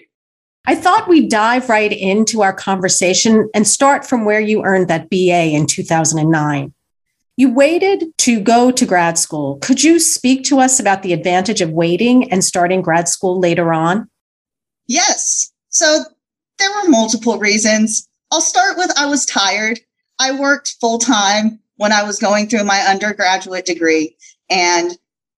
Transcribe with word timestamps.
I 0.67 0.75
thought 0.75 1.09
we'd 1.09 1.31
dive 1.31 1.69
right 1.69 1.92
into 1.92 2.42
our 2.42 2.53
conversation 2.53 3.51
and 3.55 3.67
start 3.67 4.07
from 4.07 4.25
where 4.25 4.41
you 4.41 4.65
earned 4.65 4.89
that 4.89 5.11
BA 5.11 5.51
in 5.55 5.67
2009. 5.67 6.73
You 7.37 7.53
waited 7.53 8.17
to 8.19 8.41
go 8.41 8.70
to 8.70 8.87
grad 8.87 9.19
school. 9.19 9.59
Could 9.59 9.83
you 9.83 9.98
speak 9.98 10.45
to 10.45 10.61
us 10.61 10.79
about 10.79 11.03
the 11.03 11.12
advantage 11.12 11.61
of 11.61 11.70
waiting 11.70 12.31
and 12.31 12.45
starting 12.45 12.81
grad 12.81 13.09
school 13.09 13.41
later 13.41 13.73
on? 13.73 14.09
Yes. 14.87 15.53
So 15.69 16.05
there 16.59 16.70
were 16.70 16.89
multiple 16.89 17.39
reasons. 17.39 18.09
I'll 18.31 18.41
start 18.41 18.79
with 18.79 18.92
I 18.97 19.07
was 19.07 19.27
tired. 19.27 19.81
I 20.25 20.33
worked 20.33 20.77
full 20.80 20.98
time 20.98 21.61
when 21.77 21.92
I 21.92 22.03
was 22.03 22.19
going 22.19 22.48
through 22.48 22.64
my 22.64 22.80
undergraduate 22.80 23.67
degree, 23.67 24.17
and 24.48 24.97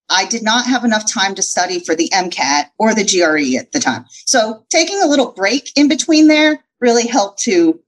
I 0.08 0.26
did 0.26 0.44
not 0.44 0.66
have 0.66 0.84
enough 0.84 1.10
time 1.12 1.34
to 1.34 1.42
study 1.42 1.80
for 1.80 1.96
the 1.96 2.08
MCAT 2.14 2.66
or 2.78 2.94
the 2.94 3.04
GRE 3.04 3.58
at 3.58 3.72
the 3.72 3.80
time. 3.80 4.04
So 4.26 4.64
taking 4.70 5.02
a 5.02 5.08
little 5.08 5.32
break 5.32 5.72
in 5.74 5.88
between 5.88 6.28
there 6.28 6.60
really 6.80 7.08
helped 7.08 7.40
to 7.42 7.80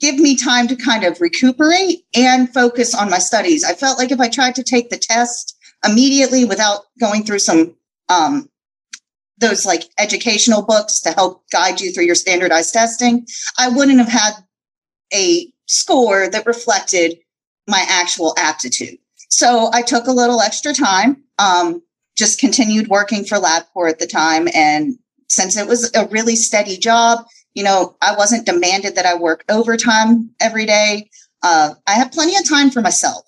give 0.00 0.18
me 0.18 0.34
time 0.34 0.66
to 0.68 0.76
kind 0.76 1.04
of 1.04 1.20
recuperate 1.20 2.04
and 2.14 2.52
focus 2.54 2.94
on 2.94 3.10
my 3.10 3.18
studies. 3.18 3.62
I 3.62 3.74
felt 3.74 3.98
like 3.98 4.10
if 4.10 4.20
I 4.20 4.28
tried 4.28 4.54
to 4.54 4.62
take 4.62 4.88
the 4.88 4.96
test 4.96 5.58
immediately 5.86 6.46
without 6.46 6.84
going 6.98 7.24
through 7.24 7.40
some 7.40 7.74
um, 8.08 8.48
those 9.36 9.66
like 9.66 9.84
educational 9.98 10.62
books 10.62 11.00
to 11.00 11.10
help 11.10 11.44
guide 11.50 11.82
you 11.82 11.92
through 11.92 12.04
your 12.04 12.14
standardized 12.14 12.72
testing, 12.72 13.26
I 13.58 13.68
wouldn't 13.68 13.98
have 13.98 14.08
had 14.08 14.32
a 15.12 15.52
score 15.68 16.28
that 16.28 16.46
reflected 16.46 17.18
my 17.68 17.84
actual 17.88 18.34
aptitude. 18.36 18.98
So 19.28 19.70
I 19.72 19.82
took 19.82 20.06
a 20.06 20.12
little 20.12 20.40
extra 20.40 20.72
time, 20.72 21.22
um, 21.38 21.82
just 22.16 22.40
continued 22.40 22.88
working 22.88 23.24
for 23.24 23.38
LabCorp 23.38 23.90
at 23.90 23.98
the 23.98 24.06
time. 24.06 24.48
And 24.54 24.98
since 25.28 25.56
it 25.56 25.68
was 25.68 25.94
a 25.94 26.06
really 26.06 26.34
steady 26.34 26.78
job, 26.78 27.24
you 27.54 27.62
know, 27.62 27.96
I 28.00 28.16
wasn't 28.16 28.46
demanded 28.46 28.96
that 28.96 29.06
I 29.06 29.14
work 29.14 29.44
overtime 29.48 30.30
every 30.40 30.66
day. 30.66 31.10
Uh, 31.42 31.74
I 31.86 31.92
had 31.92 32.12
plenty 32.12 32.36
of 32.36 32.48
time 32.48 32.70
for 32.70 32.80
myself 32.80 33.24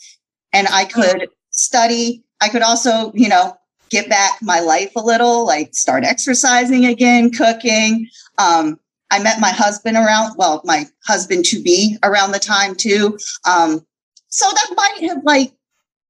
and 0.52 0.66
I 0.68 0.86
could 0.86 1.28
study. 1.50 2.24
I 2.40 2.48
could 2.48 2.62
also, 2.62 3.12
you 3.14 3.28
know, 3.28 3.56
get 3.90 4.08
back 4.08 4.38
my 4.40 4.60
life 4.60 4.92
a 4.96 5.00
little, 5.00 5.46
like 5.46 5.74
start 5.74 6.04
exercising 6.04 6.86
again, 6.86 7.30
cooking. 7.30 8.08
Um, 8.38 8.78
I 9.10 9.22
met 9.22 9.40
my 9.40 9.50
husband 9.50 9.96
around, 9.96 10.36
well, 10.36 10.62
my 10.64 10.86
husband 11.06 11.44
to 11.46 11.62
be 11.62 11.96
around 12.02 12.32
the 12.32 12.38
time 12.38 12.74
too. 12.74 13.18
Um, 13.48 13.84
so 14.28 14.46
that 14.48 14.74
might 14.76 15.08
have 15.08 15.24
like 15.24 15.52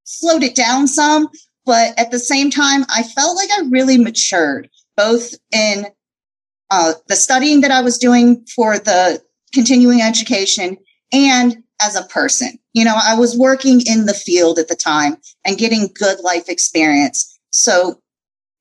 slowed 0.05 0.43
it 0.43 0.55
down 0.55 0.87
some, 0.87 1.29
but 1.65 1.99
at 1.99 2.11
the 2.11 2.19
same 2.19 2.51
time, 2.51 2.85
I 2.95 3.03
felt 3.03 3.37
like 3.37 3.51
I 3.51 3.69
really 3.69 3.99
matured 3.99 4.69
both 4.97 5.35
in 5.53 5.87
uh, 6.71 6.95
the 7.09 7.17
studying 7.17 7.63
that 7.63 7.71
I 7.71 7.81
was 7.81 7.99
doing 7.99 8.45
for 8.55 8.79
the 8.79 9.23
continuing 9.53 10.03
education 10.03 10.77
and 11.13 11.63
as 11.81 11.97
a 11.97 12.05
person. 12.05 12.59
You 12.75 12.85
know, 12.85 12.97
I 13.03 13.15
was 13.19 13.37
working 13.37 13.81
in 13.87 14.07
the 14.07 14.15
field 14.15 14.59
at 14.59 14.69
the 14.69 14.77
time 14.77 15.17
and 15.45 15.59
getting 15.59 15.89
good 15.95 16.21
life 16.21 16.49
experience. 16.49 17.39
So 17.51 18.01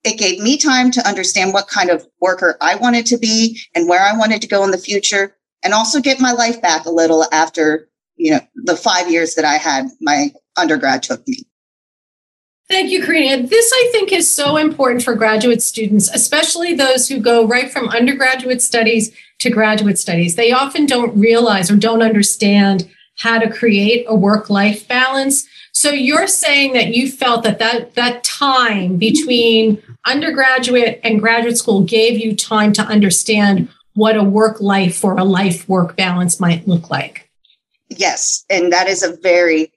it 0.04 0.18
gave 0.18 0.40
me 0.40 0.56
time 0.56 0.90
to 0.92 1.06
understand 1.06 1.52
what 1.52 1.68
kind 1.68 1.90
of 1.90 2.06
worker 2.20 2.56
I 2.60 2.76
wanted 2.76 3.06
to 3.06 3.18
be 3.18 3.60
and 3.74 3.88
where 3.88 4.02
I 4.02 4.16
wanted 4.16 4.40
to 4.42 4.48
go 4.48 4.64
in 4.64 4.70
the 4.70 4.78
future 4.78 5.36
and 5.62 5.74
also 5.74 6.00
get 6.00 6.20
my 6.20 6.32
life 6.32 6.62
back 6.62 6.86
a 6.86 6.90
little 6.90 7.26
after, 7.32 7.88
you 8.16 8.30
know, 8.30 8.40
the 8.54 8.76
5 8.76 9.10
years 9.10 9.34
that 9.34 9.44
I 9.44 9.56
had 9.56 9.88
my 10.00 10.32
undergrad 10.56 11.02
took 11.02 11.26
me. 11.28 11.44
Thank 12.68 12.90
you, 12.92 13.02
Korina. 13.02 13.48
This, 13.48 13.72
I 13.74 13.88
think, 13.90 14.12
is 14.12 14.30
so 14.30 14.56
important 14.56 15.02
for 15.02 15.14
graduate 15.14 15.60
students, 15.60 16.08
especially 16.08 16.72
those 16.72 17.08
who 17.08 17.18
go 17.18 17.44
right 17.44 17.70
from 17.70 17.88
undergraduate 17.88 18.62
studies 18.62 19.12
to 19.40 19.50
graduate 19.50 19.98
studies. 19.98 20.36
They 20.36 20.52
often 20.52 20.86
don't 20.86 21.18
realize 21.18 21.68
or 21.68 21.76
don't 21.76 22.00
understand 22.00 22.88
how 23.18 23.40
to 23.40 23.50
create 23.50 24.06
a 24.08 24.14
work 24.14 24.48
life 24.48 24.86
balance. 24.86 25.48
So 25.80 25.92
you're 25.92 26.26
saying 26.26 26.74
that 26.74 26.94
you 26.94 27.10
felt 27.10 27.42
that, 27.44 27.58
that 27.58 27.94
that 27.94 28.22
time 28.22 28.98
between 28.98 29.82
undergraduate 30.06 31.00
and 31.02 31.18
graduate 31.18 31.56
school 31.56 31.84
gave 31.84 32.18
you 32.18 32.36
time 32.36 32.74
to 32.74 32.82
understand 32.82 33.66
what 33.94 34.14
a 34.14 34.22
work 34.22 34.60
life 34.60 35.02
or 35.02 35.16
a 35.16 35.24
life 35.24 35.66
work 35.70 35.96
balance 35.96 36.38
might 36.38 36.68
look 36.68 36.90
like. 36.90 37.30
Yes. 37.88 38.44
And 38.50 38.70
that 38.74 38.88
is 38.88 39.02
a 39.02 39.16
very 39.22 39.72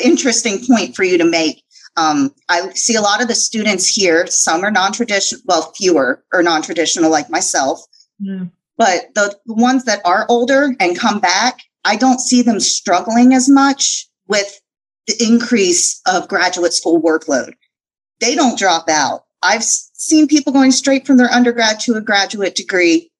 interesting 0.00 0.64
point 0.64 0.94
for 0.94 1.02
you 1.02 1.18
to 1.18 1.24
make. 1.24 1.64
Um, 1.96 2.32
I 2.48 2.70
see 2.74 2.94
a 2.94 3.00
lot 3.00 3.20
of 3.20 3.26
the 3.26 3.34
students 3.34 3.88
here, 3.88 4.24
some 4.28 4.64
are 4.64 4.70
non 4.70 4.92
traditional, 4.92 5.42
well, 5.46 5.72
fewer 5.72 6.22
are 6.32 6.44
non 6.44 6.62
traditional 6.62 7.10
like 7.10 7.28
myself. 7.28 7.84
Yeah. 8.20 8.44
But 8.76 9.12
the 9.16 9.36
ones 9.46 9.84
that 9.86 10.00
are 10.04 10.26
older 10.28 10.76
and 10.78 10.96
come 10.96 11.18
back, 11.18 11.58
I 11.84 11.96
don't 11.96 12.20
see 12.20 12.40
them 12.40 12.60
struggling 12.60 13.34
as 13.34 13.48
much 13.48 14.08
with 14.28 14.60
the 15.08 15.16
increase 15.24 16.00
of 16.06 16.28
graduate 16.28 16.72
school 16.72 17.02
workload. 17.02 17.54
They 18.20 18.36
don't 18.36 18.58
drop 18.58 18.88
out. 18.88 19.24
I've 19.42 19.64
seen 19.64 20.28
people 20.28 20.52
going 20.52 20.70
straight 20.70 21.06
from 21.06 21.16
their 21.16 21.30
undergrad 21.30 21.80
to 21.80 21.94
a 21.94 22.00
graduate 22.00 22.54
degree 22.54 23.10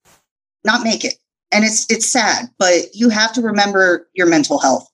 not 0.65 0.83
make 0.83 1.05
it. 1.05 1.15
And 1.51 1.65
it's 1.65 1.91
it's 1.91 2.07
sad, 2.07 2.51
but 2.59 2.95
you 2.95 3.09
have 3.09 3.33
to 3.33 3.41
remember 3.41 4.09
your 4.15 4.27
mental 4.27 4.59
health. 4.59 4.87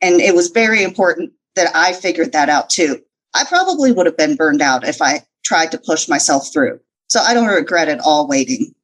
And 0.00 0.20
it 0.20 0.34
was 0.34 0.48
very 0.48 0.82
important 0.82 1.32
that 1.56 1.74
I 1.74 1.92
figured 1.92 2.32
that 2.32 2.48
out 2.48 2.70
too. 2.70 3.02
I 3.34 3.44
probably 3.44 3.90
would 3.90 4.06
have 4.06 4.16
been 4.16 4.36
burned 4.36 4.62
out 4.62 4.86
if 4.86 5.02
I 5.02 5.24
tried 5.44 5.72
to 5.72 5.78
push 5.78 6.08
myself 6.08 6.52
through. 6.52 6.78
So 7.08 7.20
I 7.20 7.34
don't 7.34 7.48
regret 7.48 7.88
at 7.88 8.00
all 8.00 8.28
waiting. 8.28 8.74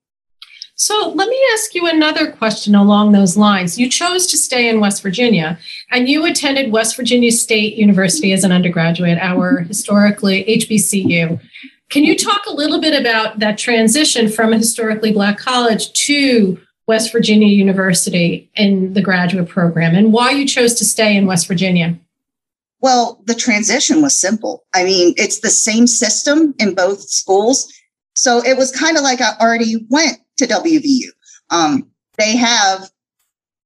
So 0.76 1.12
let 1.15 1.29
me 1.29 1.41
ask 1.53 1.75
you 1.75 1.87
another 1.87 2.32
question 2.32 2.75
along 2.75 3.12
those 3.12 3.37
lines. 3.37 3.79
You 3.79 3.88
chose 3.88 4.26
to 4.29 4.37
stay 4.37 4.69
in 4.69 4.81
West 4.81 5.03
Virginia 5.03 5.59
and 5.93 6.09
you 6.09 6.25
attended 6.26 6.73
West 6.73 6.97
Virginia 6.97 7.31
State 7.31 7.76
University 7.76 8.32
as 8.32 8.43
an 8.43 8.50
undergraduate, 8.50 9.19
our 9.19 9.59
mm-hmm. 9.59 9.69
historically 9.69 10.44
HBCU. 10.44 11.41
Can 11.91 12.03
you 12.03 12.17
talk 12.17 12.47
a 12.47 12.53
little 12.55 12.81
bit 12.81 12.99
about 12.99 13.38
that 13.38 13.56
transition 13.56 14.29
from 14.29 14.53
a 14.53 14.59
historically 14.59 15.12
Black 15.12 15.38
college 15.38 15.93
to 15.93 16.59
West 16.88 17.12
Virginia 17.12 17.49
University 17.49 18.50
in 18.56 18.94
the 18.94 19.03
graduate 19.03 19.49
program 19.49 19.94
and 19.94 20.12
why 20.12 20.31
you 20.31 20.44
chose 20.44 20.75
to 20.75 20.85
stay 20.85 21.17
in 21.17 21.27
West 21.27 21.47
Virginia? 21.47 21.97
Well, 22.81 23.23
the 23.27 23.35
transition 23.35 24.03
was 24.03 24.19
simple. 24.19 24.65
I 24.75 24.82
mean, 24.85 25.15
it's 25.17 25.38
the 25.38 25.50
same 25.50 25.87
system 25.87 26.53
in 26.59 26.75
both 26.75 27.00
schools. 27.00 27.73
So 28.17 28.44
it 28.44 28.59
was 28.59 28.73
kind 28.73 28.97
of 28.97 29.05
like 29.05 29.20
I 29.20 29.35
already 29.41 29.87
went 29.88 30.19
to 30.38 30.46
WVU. 30.46 31.08
Um, 31.50 31.90
they 32.16 32.36
have 32.36 32.90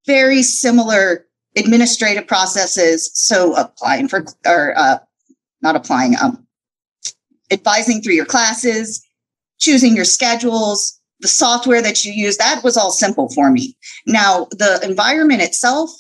very 0.07 0.43
similar 0.43 1.27
administrative 1.57 2.27
processes. 2.27 3.11
So 3.15 3.55
applying 3.57 4.09
for, 4.09 4.25
or 4.47 4.77
uh, 4.77 4.99
not 5.63 5.77
applying, 5.77 6.15
um, 6.23 6.47
advising 7.51 8.01
through 8.01 8.15
your 8.15 8.27
classes, 8.27 9.05
choosing 9.59 9.97
your 9.97 10.05
schedules, 10.05 10.99
the 11.21 11.29
software 11.29 11.83
that 11.83 12.05
you 12.05 12.13
use, 12.13 12.37
that 12.37 12.63
was 12.63 12.77
all 12.77 12.91
simple 12.91 13.29
for 13.31 13.51
me. 13.51 13.77
Now, 14.07 14.47
the 14.53 14.81
environment 14.83 15.43
itself, 15.43 15.91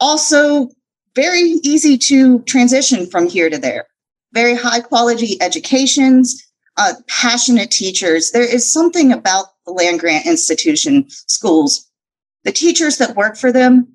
also 0.00 0.68
very 1.14 1.58
easy 1.62 1.96
to 1.98 2.40
transition 2.42 3.06
from 3.06 3.28
here 3.28 3.50
to 3.50 3.58
there. 3.58 3.86
Very 4.32 4.54
high 4.54 4.80
quality 4.80 5.40
educations, 5.40 6.40
uh, 6.76 6.94
passionate 7.08 7.70
teachers. 7.70 8.30
There 8.30 8.44
is 8.44 8.70
something 8.70 9.12
about 9.12 9.46
the 9.66 9.72
land 9.72 10.00
grant 10.00 10.26
institution 10.26 11.06
schools. 11.08 11.90
The 12.44 12.52
teachers 12.52 12.98
that 12.98 13.16
work 13.16 13.36
for 13.36 13.50
them, 13.50 13.88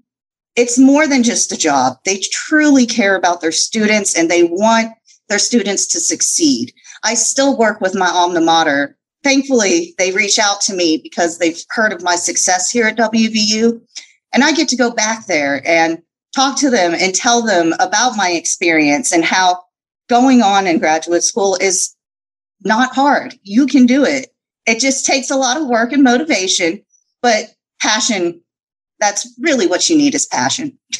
it's 0.56 0.80
more 0.80 1.07
than 1.07 1.24
just 1.24 1.51
a 1.51 1.57
job. 1.57 1.98
They 2.06 2.21
truly 2.31 2.86
care 2.86 3.16
about 3.16 3.42
their 3.42 3.51
students 3.51 4.18
and 4.18 4.30
they 4.30 4.44
want 4.44 4.94
their 5.30 5.39
students 5.39 5.86
to 5.88 6.00
succeed. 6.00 6.74
I 7.04 7.13
still 7.13 7.57
work 7.57 7.80
with 7.81 7.95
my 7.95 8.10
alma 8.10 8.42
mater. 8.42 8.98
Thankfully, 9.24 9.94
they 9.98 10.12
reach 10.12 10.39
out 10.39 10.62
to 10.62 10.74
me 10.74 10.98
because 10.98 11.38
they've 11.38 11.62
heard 11.69 11.94
of 11.94 12.04
my 12.04 12.16
success 12.16 12.69
here 12.71 12.88
at 12.88 12.98
WVU. 12.98 13.80
And 14.33 14.44
I 14.44 14.51
get 14.51 14.68
to 14.69 14.75
go 14.75 14.92
back 14.92 15.27
there 15.27 15.62
and 15.68 16.01
talk 16.36 16.57
to 16.60 16.69
them 16.69 16.94
and 16.94 17.13
tell 17.13 17.44
them 17.44 17.74
about 17.80 18.16
my 18.16 18.31
experience 18.31 19.12
and 19.12 19.24
how 19.24 19.63
going 20.07 20.42
on 20.42 20.68
in 20.68 20.80
graduate 20.80 21.24
school 21.24 21.57
is 21.62 21.95
not 22.63 22.94
hard. 22.94 23.36
You 23.44 23.66
can 23.66 23.86
do 23.86 24.04
it. 24.04 24.27
It 24.65 24.79
just 24.79 25.06
takes 25.06 25.29
a 25.29 25.35
lot 25.35 25.59
of 25.59 25.67
work 25.67 25.91
and 25.91 26.03
motivation, 26.03 26.83
but 27.21 27.56
passion, 27.81 28.41
that's 29.00 29.27
really 29.39 29.67
what 29.67 29.89
you 29.89 29.97
need 29.97 30.15
is 30.15 30.25
passion. 30.25 30.77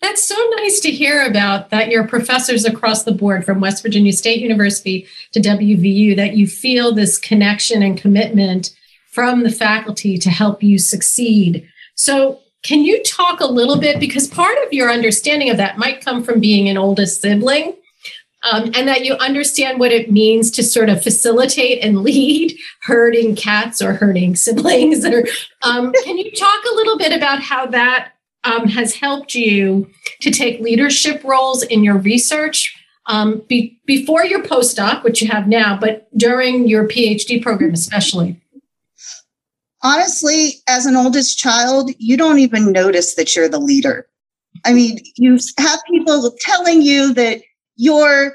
That's 0.00 0.26
so 0.26 0.34
nice 0.56 0.80
to 0.80 0.90
hear 0.90 1.26
about 1.26 1.68
that 1.68 1.90
your 1.90 2.08
professors 2.08 2.64
across 2.64 3.02
the 3.02 3.12
board 3.12 3.44
from 3.44 3.60
West 3.60 3.82
Virginia 3.82 4.14
State 4.14 4.40
University 4.40 5.06
to 5.32 5.40
WVU 5.40 6.16
that 6.16 6.36
you 6.36 6.46
feel 6.46 6.94
this 6.94 7.18
connection 7.18 7.82
and 7.82 8.00
commitment 8.00 8.74
from 9.10 9.42
the 9.42 9.50
faculty 9.50 10.16
to 10.16 10.30
help 10.30 10.62
you 10.62 10.78
succeed. 10.78 11.68
So 11.96 12.40
can 12.62 12.82
you 12.82 13.02
talk 13.02 13.40
a 13.40 13.46
little 13.46 13.78
bit 13.78 14.00
because 14.00 14.26
part 14.26 14.56
of 14.64 14.72
your 14.72 14.90
understanding 14.90 15.50
of 15.50 15.58
that 15.58 15.76
might 15.76 16.04
come 16.04 16.22
from 16.22 16.40
being 16.40 16.68
an 16.68 16.78
oldest 16.78 17.20
sibling 17.20 17.74
um, 18.42 18.70
and 18.74 18.88
that 18.88 19.04
you 19.04 19.14
understand 19.14 19.78
what 19.78 19.92
it 19.92 20.10
means 20.10 20.50
to 20.52 20.62
sort 20.62 20.88
of 20.88 21.02
facilitate 21.02 21.82
and 21.84 22.02
lead 22.02 22.56
herding 22.82 23.36
cats 23.36 23.82
or 23.82 23.94
herding 23.94 24.36
siblings. 24.36 25.04
Or 25.04 25.24
um, 25.62 25.92
can 26.04 26.18
you 26.18 26.30
talk 26.32 26.64
a 26.70 26.74
little 26.74 26.98
bit 26.98 27.12
about 27.12 27.42
how 27.42 27.66
that 27.66 28.12
um, 28.44 28.68
has 28.68 28.94
helped 28.94 29.34
you 29.34 29.90
to 30.20 30.30
take 30.30 30.60
leadership 30.60 31.22
roles 31.24 31.62
in 31.62 31.84
your 31.84 31.98
research 31.98 32.76
um, 33.06 33.42
be, 33.48 33.78
before 33.86 34.24
your 34.24 34.42
postdoc, 34.42 35.02
which 35.02 35.20
you 35.20 35.28
have 35.28 35.48
now, 35.48 35.76
but 35.78 36.08
during 36.16 36.68
your 36.68 36.86
PhD 36.86 37.42
program, 37.42 37.72
especially? 37.72 38.40
Honestly, 39.82 40.54
as 40.68 40.86
an 40.86 40.94
oldest 40.94 41.38
child, 41.38 41.90
you 41.98 42.16
don't 42.16 42.38
even 42.38 42.70
notice 42.70 43.14
that 43.14 43.34
you're 43.34 43.48
the 43.48 43.58
leader. 43.58 44.06
I 44.64 44.72
mean, 44.72 44.98
you 45.16 45.38
have 45.58 45.80
people 45.90 46.34
telling 46.40 46.82
you 46.82 47.14
that 47.14 47.40
you're 47.80 48.34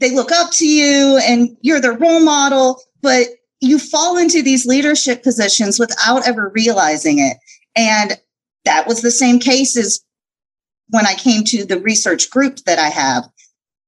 they 0.00 0.14
look 0.14 0.32
up 0.32 0.50
to 0.52 0.66
you 0.66 1.18
and 1.22 1.56
you're 1.60 1.80
their 1.80 1.96
role 1.96 2.20
model, 2.20 2.80
but 3.02 3.26
you 3.60 3.78
fall 3.78 4.16
into 4.16 4.42
these 4.42 4.66
leadership 4.66 5.22
positions 5.22 5.78
without 5.78 6.26
ever 6.26 6.50
realizing 6.54 7.18
it. 7.18 7.36
And 7.74 8.18
that 8.64 8.86
was 8.86 9.00
the 9.00 9.10
same 9.10 9.38
case 9.38 9.76
as 9.76 10.00
when 10.88 11.06
I 11.06 11.14
came 11.14 11.44
to 11.44 11.64
the 11.64 11.80
research 11.80 12.30
group 12.30 12.56
that 12.66 12.78
I 12.78 12.88
have. 12.88 13.24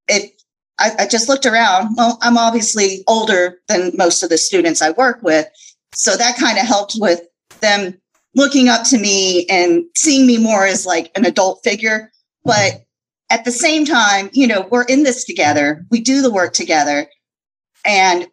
It 0.07 0.31
I, 0.79 0.91
I 0.99 1.07
just 1.07 1.27
looked 1.27 1.45
around. 1.45 1.95
Well, 1.95 2.17
I'm 2.21 2.37
obviously 2.37 3.03
older 3.07 3.59
than 3.67 3.91
most 3.95 4.23
of 4.23 4.29
the 4.29 4.37
students 4.37 4.81
I 4.81 4.91
work 4.91 5.21
with. 5.23 5.47
So 5.93 6.15
that 6.17 6.37
kind 6.37 6.57
of 6.57 6.65
helped 6.65 6.95
with 6.97 7.21
them 7.61 7.99
looking 8.35 8.69
up 8.69 8.85
to 8.85 8.97
me 8.97 9.45
and 9.47 9.83
seeing 9.95 10.25
me 10.25 10.37
more 10.37 10.65
as 10.65 10.85
like 10.85 11.11
an 11.15 11.25
adult 11.25 11.61
figure. 11.63 12.11
But 12.45 12.85
at 13.29 13.45
the 13.45 13.51
same 13.51 13.85
time, 13.85 14.29
you 14.33 14.47
know, 14.47 14.67
we're 14.71 14.83
in 14.83 15.03
this 15.03 15.23
together. 15.23 15.85
We 15.91 16.01
do 16.01 16.21
the 16.21 16.31
work 16.31 16.53
together. 16.53 17.07
And 17.85 18.27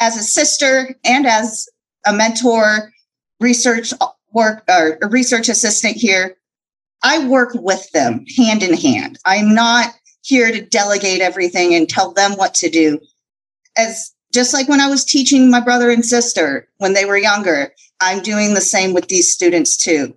as 0.00 0.16
a 0.16 0.22
sister 0.22 0.94
and 1.04 1.26
as 1.26 1.68
a 2.06 2.12
mentor, 2.12 2.92
research 3.40 3.92
work 4.32 4.64
or 4.68 4.98
a 5.02 5.08
research 5.08 5.48
assistant 5.48 5.96
here, 5.96 6.36
I 7.02 7.26
work 7.26 7.50
with 7.54 7.90
them 7.92 8.24
hand 8.36 8.62
in 8.62 8.74
hand. 8.74 9.18
I'm 9.24 9.54
not 9.54 9.94
here 10.22 10.50
to 10.50 10.64
delegate 10.64 11.20
everything 11.20 11.74
and 11.74 11.88
tell 11.88 12.12
them 12.12 12.32
what 12.32 12.54
to 12.54 12.70
do. 12.70 12.98
As 13.76 14.12
just 14.32 14.52
like 14.52 14.68
when 14.68 14.80
I 14.80 14.88
was 14.88 15.04
teaching 15.04 15.50
my 15.50 15.60
brother 15.60 15.90
and 15.90 16.04
sister 16.04 16.68
when 16.78 16.94
they 16.94 17.04
were 17.04 17.16
younger, 17.16 17.72
I'm 18.00 18.22
doing 18.22 18.54
the 18.54 18.60
same 18.60 18.92
with 18.92 19.08
these 19.08 19.32
students 19.32 19.76
too. 19.76 20.14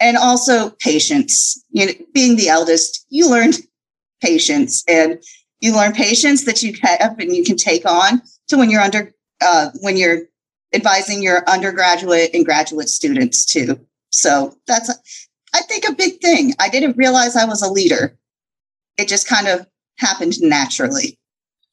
And 0.00 0.16
also 0.16 0.70
patience. 0.80 1.62
You 1.70 1.86
know, 1.86 1.92
being 2.14 2.36
the 2.36 2.48
eldest, 2.48 3.06
you 3.10 3.30
learned 3.30 3.58
patience 4.20 4.84
and 4.88 5.22
you 5.60 5.74
learn 5.74 5.92
patience 5.92 6.44
that 6.44 6.62
you 6.62 6.74
have 6.82 7.18
and 7.18 7.34
you 7.34 7.44
can 7.44 7.56
take 7.56 7.84
on 7.84 8.22
to 8.48 8.56
when 8.56 8.70
you're 8.70 8.80
under 8.80 9.12
uh, 9.40 9.70
when 9.80 9.96
you're 9.96 10.22
advising 10.72 11.22
your 11.22 11.48
undergraduate 11.48 12.30
and 12.34 12.44
graduate 12.44 12.88
students 12.88 13.44
too. 13.44 13.78
So 14.10 14.56
that's 14.66 14.90
i 15.54 15.62
think 15.62 15.84
a 15.88 15.92
big 15.92 16.20
thing. 16.20 16.54
I 16.58 16.68
didn't 16.68 16.96
realize 16.96 17.36
i 17.36 17.44
was 17.44 17.62
a 17.62 17.72
leader. 17.72 18.16
It 18.96 19.08
just 19.08 19.26
kind 19.26 19.48
of 19.48 19.66
happened 19.98 20.40
naturally. 20.40 21.18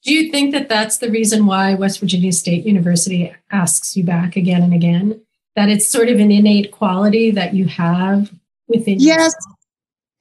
Do 0.04 0.14
you 0.14 0.32
think 0.32 0.52
that 0.52 0.70
that's 0.70 1.00
the 1.00 1.12
reason 1.12 1.46
why 1.46 1.74
west 1.74 2.00
virginia 2.00 2.32
state 2.32 2.66
university 2.66 3.34
asks 3.52 3.96
you 3.96 4.04
back 4.04 4.36
again 4.36 4.64
and 4.64 4.74
again? 4.74 5.22
That 5.56 5.70
it's 5.70 5.90
sort 5.90 6.10
of 6.10 6.20
an 6.20 6.32
innate 6.32 6.72
quality 6.72 7.32
that 7.32 7.56
you 7.56 7.66
have 7.66 8.32
within 8.68 9.00
yes. 9.00 9.18
yourself? 9.18 9.58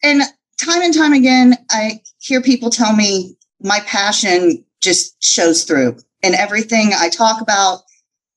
and 0.02 0.22
time 0.58 0.82
and 0.82 0.94
time 0.94 1.12
again, 1.12 1.56
I 1.70 2.00
hear 2.26 2.42
people 2.42 2.70
tell 2.70 2.94
me 2.94 3.36
my 3.62 3.80
passion 3.86 4.64
just 4.80 5.22
shows 5.22 5.62
through 5.62 5.96
in 6.22 6.34
everything 6.34 6.90
I 6.92 7.08
talk 7.08 7.40
about, 7.40 7.82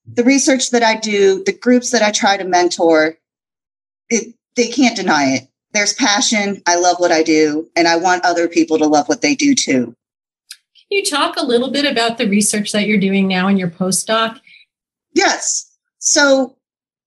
the 0.05 0.23
research 0.23 0.69
that 0.71 0.83
I 0.83 0.95
do, 0.95 1.43
the 1.45 1.57
groups 1.57 1.89
that 1.91 2.03
I 2.03 2.11
try 2.11 2.37
to 2.37 2.43
mentor. 2.43 3.17
It, 4.09 4.35
they 4.55 4.67
can't 4.67 4.95
deny 4.95 5.35
it. 5.35 5.47
There's 5.73 5.93
passion. 5.93 6.61
I 6.67 6.75
love 6.75 6.99
what 6.99 7.11
I 7.11 7.23
do, 7.23 7.69
and 7.75 7.87
I 7.87 7.95
want 7.95 8.25
other 8.25 8.47
people 8.47 8.77
to 8.77 8.85
love 8.85 9.07
what 9.07 9.21
they 9.21 9.35
do 9.35 9.55
too. 9.55 9.85
Can 9.85 10.97
you 10.97 11.05
talk 11.05 11.35
a 11.37 11.45
little 11.45 11.71
bit 11.71 11.85
about 11.85 12.17
the 12.17 12.27
research 12.27 12.71
that 12.71 12.87
you're 12.87 12.99
doing 12.99 13.27
now 13.27 13.47
in 13.47 13.57
your 13.57 13.69
postdoc? 13.69 14.39
Yes. 15.13 15.71
So, 15.99 16.55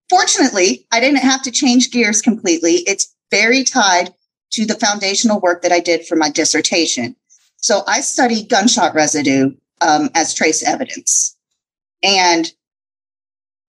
fortunately, 0.09 0.87
I 0.93 1.01
didn't 1.01 1.19
have 1.19 1.43
to 1.43 1.51
change 1.51 1.91
gears 1.91 2.23
completely. 2.23 2.77
It's 2.87 3.15
very 3.31 3.65
tied 3.65 4.15
to 4.53 4.67
the 4.67 4.75
foundational 4.75 5.41
work 5.41 5.63
that 5.63 5.73
I 5.73 5.81
did 5.81 6.07
for 6.07 6.17
my 6.17 6.31
dissertation. 6.31 7.17
So 7.57 7.83
I 7.87 8.01
studied 8.01 8.49
gunshot 8.49 8.95
residue 8.95 9.55
um, 9.81 10.11
as 10.15 10.35
trace 10.35 10.63
evidence. 10.63 11.37
And 12.03 12.53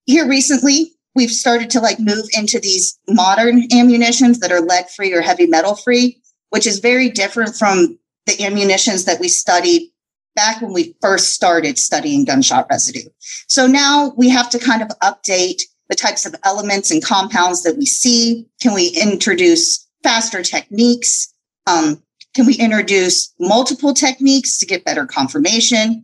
here 0.05 0.27
recently, 0.27 0.91
we've 1.15 1.31
started 1.31 1.69
to 1.71 1.79
like 1.79 1.99
move 1.99 2.25
into 2.33 2.59
these 2.59 2.97
modern 3.07 3.67
ammunitions 3.73 4.39
that 4.39 4.51
are 4.51 4.61
lead 4.61 4.89
free 4.89 5.13
or 5.13 5.21
heavy 5.21 5.45
metal 5.45 5.75
free, 5.75 6.21
which 6.49 6.67
is 6.67 6.79
very 6.79 7.09
different 7.09 7.55
from 7.55 7.97
the 8.25 8.43
ammunitions 8.43 9.05
that 9.05 9.19
we 9.19 9.27
studied 9.27 9.89
back 10.35 10.61
when 10.61 10.73
we 10.73 10.95
first 11.01 11.33
started 11.33 11.77
studying 11.77 12.25
gunshot 12.25 12.65
residue. 12.69 13.07
So 13.47 13.67
now 13.67 14.13
we 14.17 14.29
have 14.29 14.49
to 14.51 14.59
kind 14.59 14.81
of 14.81 14.89
update 14.99 15.61
the 15.89 15.95
types 15.95 16.25
of 16.25 16.35
elements 16.43 16.89
and 16.89 17.03
compounds 17.03 17.63
that 17.63 17.77
we 17.77 17.85
see. 17.85 18.47
Can 18.61 18.73
we 18.73 18.87
introduce 18.99 19.87
faster 20.03 20.43
techniques? 20.43 21.33
Um, 21.67 22.03
can 22.35 22.45
we 22.45 22.55
introduce 22.55 23.33
multiple 23.39 23.93
techniques 23.93 24.57
to 24.57 24.65
get 24.65 24.85
better 24.85 25.05
confirmation? 25.05 26.03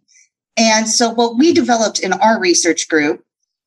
And 0.58 0.88
so, 0.88 1.10
what 1.10 1.38
we 1.38 1.54
developed 1.54 2.00
in 2.00 2.14
our 2.14 2.40
research 2.40 2.88
group 2.90 3.24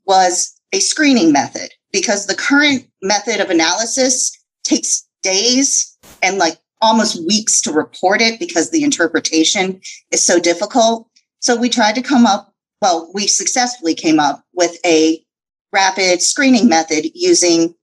was 0.07 0.53
a 0.73 0.81
screening 0.81 1.33
method 1.33 1.71
because 1.93 2.27
the 2.27 2.35
current 2.35 2.87
method 3.03 3.41
of 3.41 3.51
analysis 3.51 4.31
takes 4.65 5.07
days 5.23 5.97
and 6.23 6.39
like 6.39 6.59
almost 6.81 7.25
weeks 7.27 7.61
to 7.63 7.73
report 7.73 8.21
it 8.21 8.41
because 8.41 8.71
the 8.71 8.83
interpretation 8.83 9.81
is 10.11 10.25
so 10.25 10.39
difficult. 10.39 11.09
So, 11.41 11.57
we 11.57 11.69
tried 11.69 11.95
to 11.97 12.03
come 12.03 12.27
up, 12.27 12.55
well, 12.81 13.11
we 13.15 13.27
successfully 13.27 13.95
came 13.95 14.21
up 14.21 14.45
with 14.55 14.77
a 14.85 15.25
rapid 15.73 16.23
screening 16.23 16.69
method 16.69 17.07
using 17.15 17.75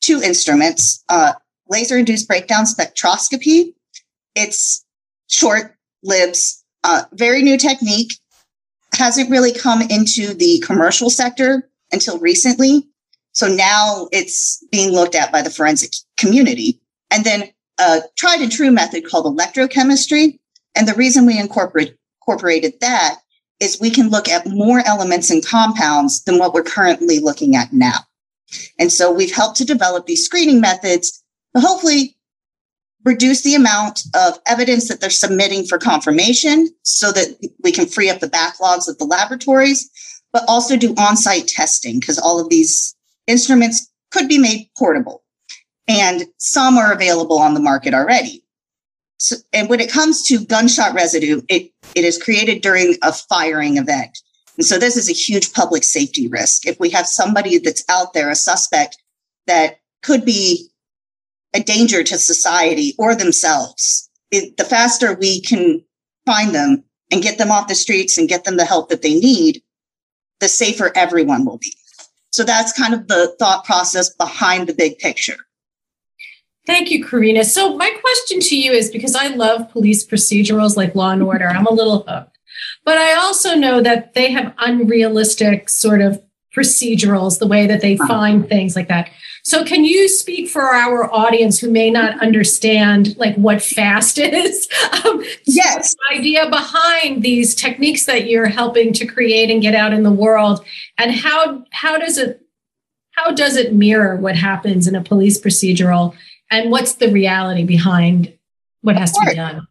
two 0.00 0.22
instruments 0.22 1.02
uh, 1.08 1.32
laser 1.72 1.98
induced 1.98 2.28
breakdown 2.28 2.64
spectroscopy. 2.64 3.74
It's 4.36 4.84
short 5.28 5.74
LIBS, 6.04 6.62
uh, 6.84 7.04
very 7.12 7.42
new 7.42 7.56
technique, 7.56 8.12
hasn't 8.94 9.30
really 9.30 9.52
come 9.52 9.82
into 9.82 10.34
the 10.34 10.62
commercial 10.64 11.10
sector 11.10 11.68
until 11.90 12.18
recently. 12.18 12.86
So 13.32 13.48
now 13.48 14.08
it's 14.12 14.64
being 14.70 14.90
looked 14.90 15.14
at 15.14 15.32
by 15.32 15.42
the 15.42 15.50
forensic 15.50 15.92
community. 16.18 16.78
And 17.10 17.24
then 17.24 17.50
a 17.78 18.02
tried 18.16 18.40
and 18.40 18.52
true 18.52 18.70
method 18.70 19.08
called 19.08 19.24
electrochemistry. 19.24 20.38
And 20.74 20.86
the 20.86 20.94
reason 20.94 21.26
we 21.26 21.38
incorporate, 21.38 21.96
incorporated 22.20 22.74
that 22.80 23.16
is 23.60 23.80
we 23.80 23.90
can 23.90 24.10
look 24.10 24.28
at 24.28 24.46
more 24.46 24.86
elements 24.86 25.30
and 25.30 25.44
compounds 25.44 26.24
than 26.24 26.38
what 26.38 26.52
we're 26.52 26.62
currently 26.62 27.18
looking 27.18 27.56
at 27.56 27.72
now. 27.72 28.00
And 28.78 28.92
so 28.92 29.10
we've 29.10 29.34
helped 29.34 29.56
to 29.58 29.64
develop 29.64 30.06
these 30.06 30.24
screening 30.24 30.60
methods 30.60 31.21
to 31.54 31.60
hopefully 31.60 32.16
reduce 33.04 33.42
the 33.42 33.54
amount 33.54 34.02
of 34.14 34.38
evidence 34.46 34.88
that 34.88 35.00
they're 35.00 35.10
submitting 35.10 35.64
for 35.64 35.78
confirmation 35.78 36.68
so 36.82 37.10
that 37.12 37.36
we 37.62 37.72
can 37.72 37.86
free 37.86 38.08
up 38.08 38.20
the 38.20 38.28
backlogs 38.28 38.88
of 38.88 38.98
the 38.98 39.04
laboratories, 39.04 39.90
but 40.32 40.44
also 40.48 40.76
do 40.76 40.94
on 40.94 41.16
site 41.16 41.48
testing 41.48 41.98
because 41.98 42.18
all 42.18 42.38
of 42.38 42.48
these 42.48 42.94
instruments 43.26 43.90
could 44.12 44.28
be 44.28 44.38
made 44.38 44.68
portable 44.78 45.22
and 45.88 46.24
some 46.38 46.78
are 46.78 46.92
available 46.92 47.38
on 47.38 47.54
the 47.54 47.60
market 47.60 47.94
already. 47.94 48.44
So, 49.18 49.36
and 49.52 49.68
when 49.68 49.80
it 49.80 49.90
comes 49.90 50.26
to 50.28 50.44
gunshot 50.44 50.94
residue, 50.94 51.42
it, 51.48 51.70
it 51.94 52.04
is 52.04 52.22
created 52.22 52.62
during 52.62 52.96
a 53.02 53.12
firing 53.12 53.76
event. 53.76 54.18
And 54.56 54.66
so 54.66 54.78
this 54.78 54.96
is 54.96 55.08
a 55.08 55.12
huge 55.12 55.52
public 55.52 55.84
safety 55.84 56.28
risk. 56.28 56.66
If 56.66 56.78
we 56.78 56.90
have 56.90 57.06
somebody 57.06 57.58
that's 57.58 57.84
out 57.88 58.14
there, 58.14 58.30
a 58.30 58.34
suspect 58.34 58.98
that 59.46 59.78
could 60.02 60.24
be 60.24 60.68
a 61.54 61.60
danger 61.60 62.02
to 62.02 62.18
society 62.18 62.94
or 62.98 63.14
themselves, 63.14 64.08
it, 64.30 64.56
the 64.56 64.64
faster 64.64 65.14
we 65.14 65.40
can 65.40 65.84
find 66.26 66.54
them 66.54 66.84
and 67.10 67.22
get 67.22 67.38
them 67.38 67.50
off 67.50 67.68
the 67.68 67.74
streets 67.74 68.16
and 68.16 68.28
get 68.28 68.44
them 68.44 68.56
the 68.56 68.64
help 68.64 68.88
that 68.88 69.02
they 69.02 69.14
need, 69.14 69.62
the 70.40 70.48
safer 70.48 70.90
everyone 70.94 71.44
will 71.44 71.58
be. 71.58 71.74
So 72.30 72.44
that's 72.44 72.72
kind 72.72 72.94
of 72.94 73.08
the 73.08 73.34
thought 73.38 73.64
process 73.64 74.08
behind 74.14 74.66
the 74.66 74.74
big 74.74 74.98
picture. 74.98 75.36
Thank 76.66 76.90
you, 76.90 77.04
Korina. 77.04 77.44
So 77.44 77.76
my 77.76 77.90
question 78.00 78.40
to 78.40 78.56
you 78.56 78.72
is 78.72 78.90
because 78.90 79.14
I 79.14 79.28
love 79.28 79.70
police 79.70 80.06
procedurals 80.06 80.76
like 80.76 80.94
Law 80.94 81.10
and 81.10 81.22
Order, 81.22 81.48
I'm 81.48 81.66
a 81.66 81.72
little 81.72 82.04
hooked. 82.06 82.38
But 82.84 82.98
I 82.98 83.14
also 83.14 83.54
know 83.54 83.82
that 83.82 84.14
they 84.14 84.30
have 84.30 84.54
unrealistic 84.58 85.68
sort 85.68 86.00
of 86.00 86.22
procedurals, 86.56 87.38
the 87.38 87.46
way 87.46 87.66
that 87.66 87.80
they 87.80 87.94
uh-huh. 87.94 88.06
find 88.06 88.48
things 88.48 88.76
like 88.76 88.88
that. 88.88 89.10
So 89.44 89.64
can 89.64 89.84
you 89.84 90.08
speak 90.08 90.48
for 90.48 90.62
our 90.62 91.12
audience 91.12 91.58
who 91.58 91.68
may 91.70 91.90
not 91.90 92.20
understand 92.22 93.16
like 93.18 93.34
what 93.36 93.62
fast 93.62 94.18
is? 94.18 94.68
Um, 95.04 95.24
yes. 95.46 95.96
idea 96.12 96.48
behind 96.48 97.22
these 97.22 97.56
techniques 97.56 98.06
that 98.06 98.28
you're 98.28 98.46
helping 98.46 98.92
to 98.92 99.06
create 99.06 99.50
and 99.50 99.60
get 99.60 99.74
out 99.74 99.92
in 99.92 100.04
the 100.04 100.12
world 100.12 100.64
and 100.96 101.10
how 101.12 101.64
how 101.72 101.98
does 101.98 102.18
it 102.18 102.42
how 103.12 103.32
does 103.32 103.56
it 103.56 103.74
mirror 103.74 104.16
what 104.16 104.36
happens 104.36 104.86
in 104.86 104.94
a 104.94 105.02
police 105.02 105.40
procedural 105.40 106.14
and 106.50 106.70
what's 106.70 106.94
the 106.94 107.10
reality 107.10 107.64
behind 107.64 108.32
what 108.82 108.96
has 108.96 109.12
to 109.12 109.24
be 109.26 109.34
done? 109.34 109.66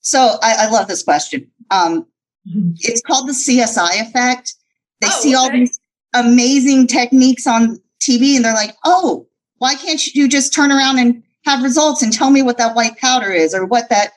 So 0.00 0.38
I, 0.42 0.66
I 0.66 0.70
love 0.70 0.88
this 0.88 1.02
question. 1.02 1.50
Um, 1.70 2.06
mm-hmm. 2.48 2.70
It's 2.80 3.02
called 3.02 3.28
the 3.28 3.32
CSI 3.32 4.00
effect. 4.00 4.54
They 5.00 5.08
oh, 5.08 5.20
see 5.20 5.28
okay. 5.28 5.36
all 5.36 5.50
these 5.50 5.78
amazing 6.14 6.86
techniques 6.86 7.46
on 7.46 7.80
TV 8.08 8.36
and 8.36 8.44
they're 8.44 8.54
like, 8.54 8.76
oh, 8.84 9.26
why 9.58 9.74
can't 9.74 10.06
you 10.14 10.28
just 10.28 10.54
turn 10.54 10.72
around 10.72 10.98
and 10.98 11.22
have 11.44 11.62
results 11.62 12.02
and 12.02 12.12
tell 12.12 12.30
me 12.30 12.42
what 12.42 12.58
that 12.58 12.74
white 12.76 12.96
powder 12.98 13.30
is 13.30 13.54
or 13.54 13.66
what 13.66 13.88
that 13.90 14.12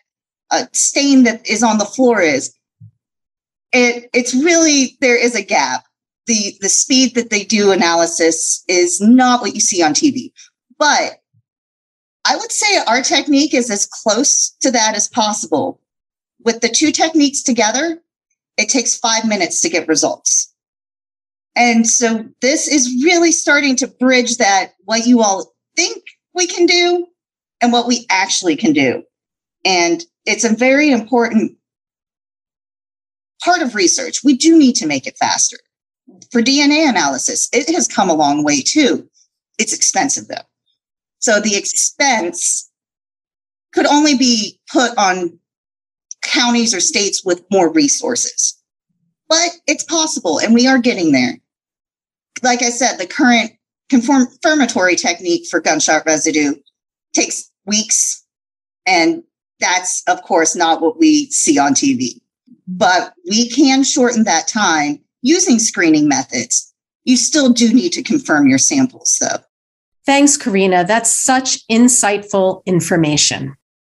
uh, 0.52 0.66
stain 0.74 1.24
that 1.24 1.48
is 1.50 1.64
on 1.64 1.78
the 1.78 1.86
floor 1.86 2.22
is? 2.22 2.54
It, 3.74 4.10
it's 4.14 4.34
really, 4.34 4.98
there 5.02 5.18
is 5.18 5.36
a 5.36 5.44
gap. 5.44 5.86
The, 6.28 6.56
the 6.62 6.70
speed 6.70 7.16
that 7.16 7.30
they 7.30 7.44
do 7.44 7.72
analysis 7.72 8.64
is 8.68 9.02
not 9.02 9.42
what 9.42 9.56
you 9.56 9.60
see 9.60 9.82
on 9.82 9.94
TV. 9.94 10.32
But 10.78 11.22
I 12.26 12.36
would 12.36 12.52
say 12.52 12.78
our 12.88 13.02
technique 13.02 13.54
is 13.54 13.70
as 13.72 13.86
close 13.86 14.52
to 14.62 14.72
that 14.72 14.96
as 14.96 15.08
possible. 15.08 15.80
With 16.44 16.62
the 16.62 16.70
two 16.70 16.92
techniques 16.92 17.42
together, 17.42 18.02
it 18.58 18.70
takes 18.70 18.98
five 18.98 19.26
minutes 19.28 19.62
to 19.62 19.70
get 19.70 19.88
results. 19.88 20.51
And 21.56 21.88
so 21.88 22.26
this 22.42 22.68
is 22.68 23.04
really 23.04 23.32
starting 23.32 23.76
to 23.78 23.88
bridge 23.88 24.38
that 24.38 24.74
what 24.86 25.06
you 25.06 25.22
all 25.22 25.54
think 25.76 26.04
we 26.34 26.48
can 26.48 26.66
do 26.66 27.08
and 27.62 27.74
what 27.74 27.88
we 27.88 28.06
actually 28.10 28.56
can 28.56 28.74
do. 28.74 29.04
And 29.66 30.04
it's 30.26 30.44
a 30.44 30.56
very 30.56 30.92
important 30.92 31.58
part 33.44 33.62
of 33.62 33.76
research. 33.76 34.24
We 34.24 34.36
do 34.36 34.58
need 34.58 34.76
to 34.76 34.88
make 34.88 35.08
it 35.08 35.18
faster. 35.18 35.58
For 36.32 36.42
DNA 36.42 36.90
analysis, 36.90 37.50
it 37.54 37.74
has 37.74 37.88
come 37.88 38.10
a 38.10 38.14
long 38.14 38.44
way 38.44 38.62
too. 38.62 39.08
It's 39.58 39.74
expensive 39.74 40.28
though. 40.28 40.48
So 41.20 41.40
the 41.40 41.56
expense 41.56 42.70
could 43.74 43.86
only 43.86 44.18
be 44.18 44.60
put 44.72 44.98
on 44.98 45.40
counties 46.22 46.74
or 46.74 46.80
states 46.80 47.24
with 47.24 47.44
more 47.52 47.72
resources. 47.72 48.58
But 49.30 49.52
it's 49.66 49.84
possible, 49.84 50.40
and 50.40 50.54
we 50.54 50.68
are 50.68 50.78
getting 50.78 51.12
there. 51.14 51.38
Like 52.44 52.64
I 52.64 52.70
said, 52.70 52.98
the 52.98 53.08
current 53.08 53.52
confirmatory 53.90 54.96
technique 54.96 55.48
for 55.50 55.60
gunshot 55.60 56.04
residue 56.06 56.56
takes 57.14 57.52
weeks, 57.66 58.26
and 58.86 59.24
that's, 59.60 60.04
of 60.08 60.22
course, 60.24 60.56
not 60.56 60.82
what 60.82 60.98
we 60.98 61.30
see 61.30 61.60
on 61.60 61.74
TV. 61.74 62.20
But 62.68 63.14
we 63.30 63.50
can 63.50 63.84
shorten 63.84 64.24
that 64.24 64.48
time 64.48 65.00
using 65.22 65.60
screening 65.60 66.08
methods. 66.08 66.74
You 67.04 67.18
still 67.18 67.52
do 67.52 67.74
need 67.74 67.92
to 67.94 68.04
confirm 68.04 68.48
your 68.48 68.58
samples, 68.58 69.18
though. 69.20 69.44
Thanks, 70.06 70.38
Korina. 70.38 70.88
That's 70.88 71.12
such 71.12 71.68
insightful 71.68 72.66
information. 72.66 73.56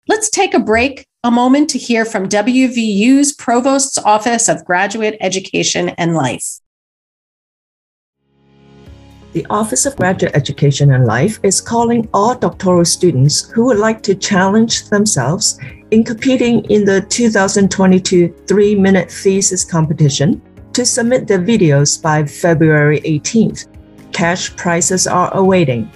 Let's 0.07 0.29
take 0.29 0.53
a 0.53 0.59
break, 0.59 1.05
a 1.23 1.31
moment 1.31 1.69
to 1.69 1.77
hear 1.77 2.03
from 2.03 2.27
WVU's 2.27 3.33
Provost's 3.33 3.97
Office 3.99 4.49
of 4.49 4.65
Graduate 4.65 5.15
Education 5.21 5.89
and 5.89 6.13
Life. 6.13 6.59
The 9.33 9.47
Office 9.49 9.87
of 9.87 9.95
Graduate 9.95 10.35
Education 10.35 10.91
and 10.91 11.07
Life 11.07 11.39
is 11.41 11.59
calling 11.59 12.07
all 12.13 12.35
doctoral 12.35 12.85
students 12.85 13.49
who 13.49 13.65
would 13.65 13.79
like 13.79 14.03
to 14.03 14.13
challenge 14.13 14.89
themselves 14.89 15.59
in 15.89 16.03
competing 16.03 16.63
in 16.65 16.85
the 16.85 17.01
2022 17.01 18.31
three 18.47 18.75
minute 18.75 19.09
thesis 19.09 19.65
competition 19.65 20.39
to 20.73 20.85
submit 20.85 21.25
their 21.25 21.39
videos 21.39 21.99
by 21.99 22.23
February 22.23 23.01
18th. 23.01 23.65
Cash 24.13 24.55
prizes 24.55 25.07
are 25.07 25.35
awaiting. 25.35 25.89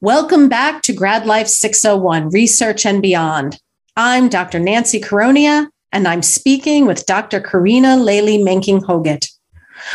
Welcome 0.00 0.48
back 0.48 0.82
to 0.82 0.92
Grad 0.92 1.24
Life 1.24 1.46
601 1.46 2.30
Research 2.30 2.84
and 2.84 3.00
Beyond. 3.00 3.60
I'm 3.96 4.28
Dr. 4.28 4.58
Nancy 4.58 5.00
Caronia, 5.00 5.68
and 5.92 6.08
I'm 6.08 6.22
speaking 6.22 6.84
with 6.84 7.06
Dr. 7.06 7.40
Korina 7.40 7.96
Layli 7.96 8.42
Menking 8.42 8.80
Hoggatt. 8.80 9.33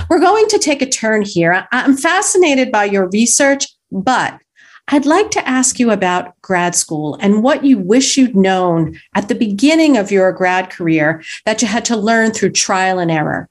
We're 0.10 0.20
going 0.20 0.48
to 0.48 0.60
take 0.60 0.82
a 0.82 0.90
turn 0.90 1.22
here. 1.24 1.68
I'm 1.72 1.98
fascinated 1.98 2.72
by 2.72 2.86
your 2.86 3.10
research, 3.10 3.68
but 3.92 4.40
I'd 4.88 5.06
like 5.06 5.30
to 5.32 5.48
ask 5.48 5.80
you 5.80 5.92
about 5.92 6.40
grad 6.42 6.76
school 6.76 7.16
and 7.22 7.44
what 7.44 7.64
you 7.64 7.78
wish 7.78 8.18
you'd 8.18 8.36
known 8.36 9.00
at 9.14 9.28
the 9.28 9.36
beginning 9.36 9.98
of 9.98 10.12
your 10.12 10.32
grad 10.32 10.70
career 10.70 11.24
that 11.46 11.62
you 11.62 11.68
had 11.68 11.86
to 11.86 11.96
learn 11.96 12.32
through 12.32 12.52
trial 12.52 13.00
and 13.00 13.12
error 13.12 13.50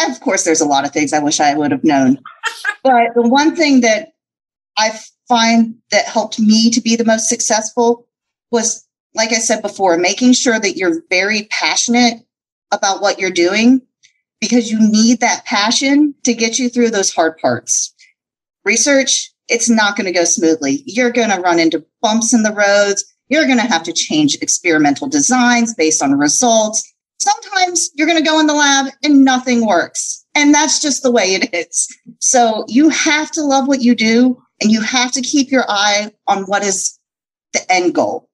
of 0.00 0.20
course, 0.20 0.44
there's 0.44 0.60
a 0.60 0.66
lot 0.66 0.84
of 0.84 0.92
things 0.92 1.12
I 1.12 1.18
wish 1.18 1.40
I 1.40 1.54
would 1.54 1.70
have 1.70 1.84
known. 1.84 2.18
but 2.84 3.14
the 3.14 3.22
one 3.22 3.54
thing 3.54 3.80
that 3.80 4.12
I 4.78 4.98
find 5.28 5.76
that 5.90 6.06
helped 6.06 6.38
me 6.38 6.70
to 6.70 6.80
be 6.80 6.96
the 6.96 7.04
most 7.04 7.28
successful 7.28 8.06
was, 8.50 8.86
like 9.14 9.30
I 9.30 9.38
said 9.38 9.62
before, 9.62 9.96
making 9.96 10.32
sure 10.32 10.58
that 10.58 10.76
you're 10.76 11.02
very 11.10 11.44
passionate 11.50 12.24
about 12.70 13.02
what 13.02 13.18
you're 13.18 13.30
doing 13.30 13.82
because 14.42 14.70
you 14.70 14.78
need 14.78 15.20
that 15.20 15.46
passion 15.46 16.14
to 16.24 16.34
get 16.34 16.58
you 16.58 16.68
through 16.68 16.90
those 16.90 17.14
hard 17.14 17.38
parts. 17.38 17.94
Research, 18.66 19.32
it's 19.48 19.70
not 19.70 19.96
going 19.96 20.04
to 20.04 20.12
go 20.12 20.24
smoothly. 20.24 20.82
You're 20.84 21.12
going 21.12 21.30
to 21.30 21.40
run 21.40 21.58
into 21.58 21.82
bumps 22.02 22.34
in 22.34 22.42
the 22.42 22.52
roads. 22.52 23.02
You're 23.28 23.46
going 23.46 23.58
to 23.58 23.64
have 23.64 23.82
to 23.84 23.92
change 23.94 24.36
experimental 24.42 25.08
designs 25.08 25.72
based 25.72 26.02
on 26.02 26.12
results 26.18 26.92
sometimes 27.22 27.90
you're 27.94 28.06
going 28.06 28.22
to 28.22 28.28
go 28.28 28.40
in 28.40 28.46
the 28.46 28.54
lab 28.54 28.92
and 29.02 29.24
nothing 29.24 29.66
works. 29.66 30.24
And 30.34 30.52
that's 30.52 30.80
just 30.80 31.02
the 31.02 31.10
way 31.10 31.34
it 31.34 31.54
is. 31.54 31.88
So 32.18 32.64
you 32.68 32.88
have 32.88 33.30
to 33.32 33.42
love 33.42 33.68
what 33.68 33.82
you 33.82 33.94
do 33.94 34.42
and 34.60 34.70
you 34.70 34.80
have 34.80 35.12
to 35.12 35.20
keep 35.20 35.50
your 35.50 35.64
eye 35.68 36.10
on 36.26 36.44
what 36.44 36.62
is 36.62 36.98
the 37.52 37.60
end 37.70 37.94
goal. 37.94 38.28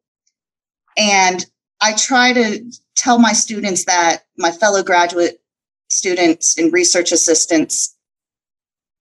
And 0.96 1.44
I 1.80 1.92
try 1.94 2.32
to 2.32 2.60
tell 2.96 3.18
my 3.18 3.32
students 3.32 3.84
that, 3.84 4.24
my 4.36 4.50
fellow 4.50 4.82
graduate 4.82 5.40
students 5.88 6.56
and 6.58 6.72
research 6.72 7.12
assistants, 7.12 7.96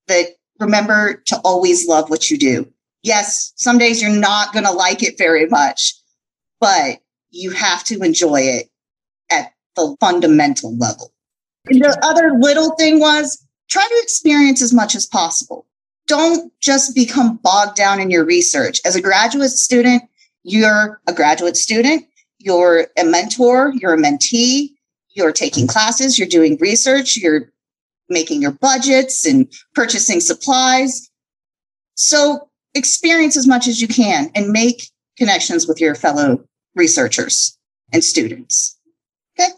that 0.07 0.27
remember 0.59 1.21
to 1.25 1.39
always 1.43 1.87
love 1.87 2.09
what 2.09 2.31
you 2.31 2.37
do. 2.37 2.71
Yes, 3.03 3.53
some 3.55 3.77
days 3.77 4.01
you're 4.01 4.11
not 4.11 4.53
going 4.53 4.65
to 4.65 4.71
like 4.71 5.03
it 5.03 5.17
very 5.17 5.47
much, 5.47 5.93
but 6.59 6.99
you 7.29 7.51
have 7.51 7.83
to 7.85 7.99
enjoy 7.99 8.41
it 8.41 8.69
at 9.31 9.53
the 9.75 9.95
fundamental 9.99 10.75
level. 10.77 11.13
And 11.67 11.81
the 11.81 11.97
other 12.03 12.31
little 12.39 12.71
thing 12.75 12.99
was 12.99 13.43
try 13.69 13.85
to 13.85 13.99
experience 14.01 14.61
as 14.61 14.73
much 14.73 14.95
as 14.95 15.05
possible. 15.05 15.65
Don't 16.07 16.51
just 16.61 16.95
become 16.95 17.37
bogged 17.43 17.75
down 17.75 17.99
in 17.99 18.09
your 18.09 18.25
research. 18.25 18.79
As 18.85 18.95
a 18.95 19.01
graduate 19.01 19.51
student, 19.51 20.03
you're 20.43 21.01
a 21.07 21.13
graduate 21.13 21.57
student, 21.57 22.05
you're 22.39 22.87
a 22.97 23.03
mentor, 23.03 23.73
you're 23.75 23.93
a 23.93 23.97
mentee, 23.97 24.69
you're 25.17 25.31
taking 25.33 25.67
classes, 25.67 26.17
you're 26.17 26.27
doing 26.27 26.57
research, 26.61 27.17
you're 27.17 27.51
making 28.07 28.41
your 28.41 28.51
budgets 28.51 29.25
and 29.25 29.51
purchasing 29.73 30.21
supplies. 30.21 31.09
So 31.95 32.49
experience 32.75 33.35
as 33.35 33.47
much 33.47 33.67
as 33.67 33.81
you 33.81 33.87
can 33.87 34.29
and 34.35 34.51
make 34.51 34.83
connections 35.17 35.67
with 35.67 35.81
your 35.81 35.95
fellow 35.95 36.45
researchers 36.75 37.57
and 37.91 38.03
students. 38.03 38.77
Okay. 39.37 39.49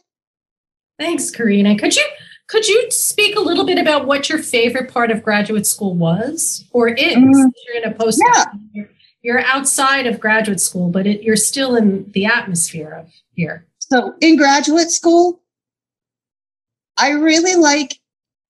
Thanks, 0.97 1.29
Korina. 1.29 1.77
Could 1.77 1.95
you 1.95 2.07
could 2.47 2.67
you 2.67 2.89
speak 2.89 3.35
a 3.35 3.41
little 3.41 3.65
bit 3.65 3.77
about 3.77 4.07
what 4.07 4.29
your 4.29 4.39
favorite 4.39 4.91
part 4.91 5.11
of 5.11 5.21
graduate 5.21 5.67
school 5.67 5.93
was 5.93 6.65
or 6.71 6.87
is? 6.87 7.15
Mm, 7.15 7.51
you're 7.67 7.83
in 7.83 7.83
a 7.83 7.93
post 7.93 8.23
yeah. 8.25 8.85
you're 9.21 9.41
outside 9.41 10.07
of 10.07 10.19
graduate 10.19 10.59
school, 10.59 10.89
but 10.89 11.05
it, 11.05 11.21
you're 11.21 11.35
still 11.35 11.75
in 11.75 12.09
the 12.13 12.25
atmosphere 12.25 12.91
of 12.91 13.11
here. 13.33 13.67
So 13.79 14.15
in 14.21 14.35
graduate 14.35 14.89
school, 14.89 15.41
I 16.99 17.11
really 17.11 17.55
like 17.55 17.99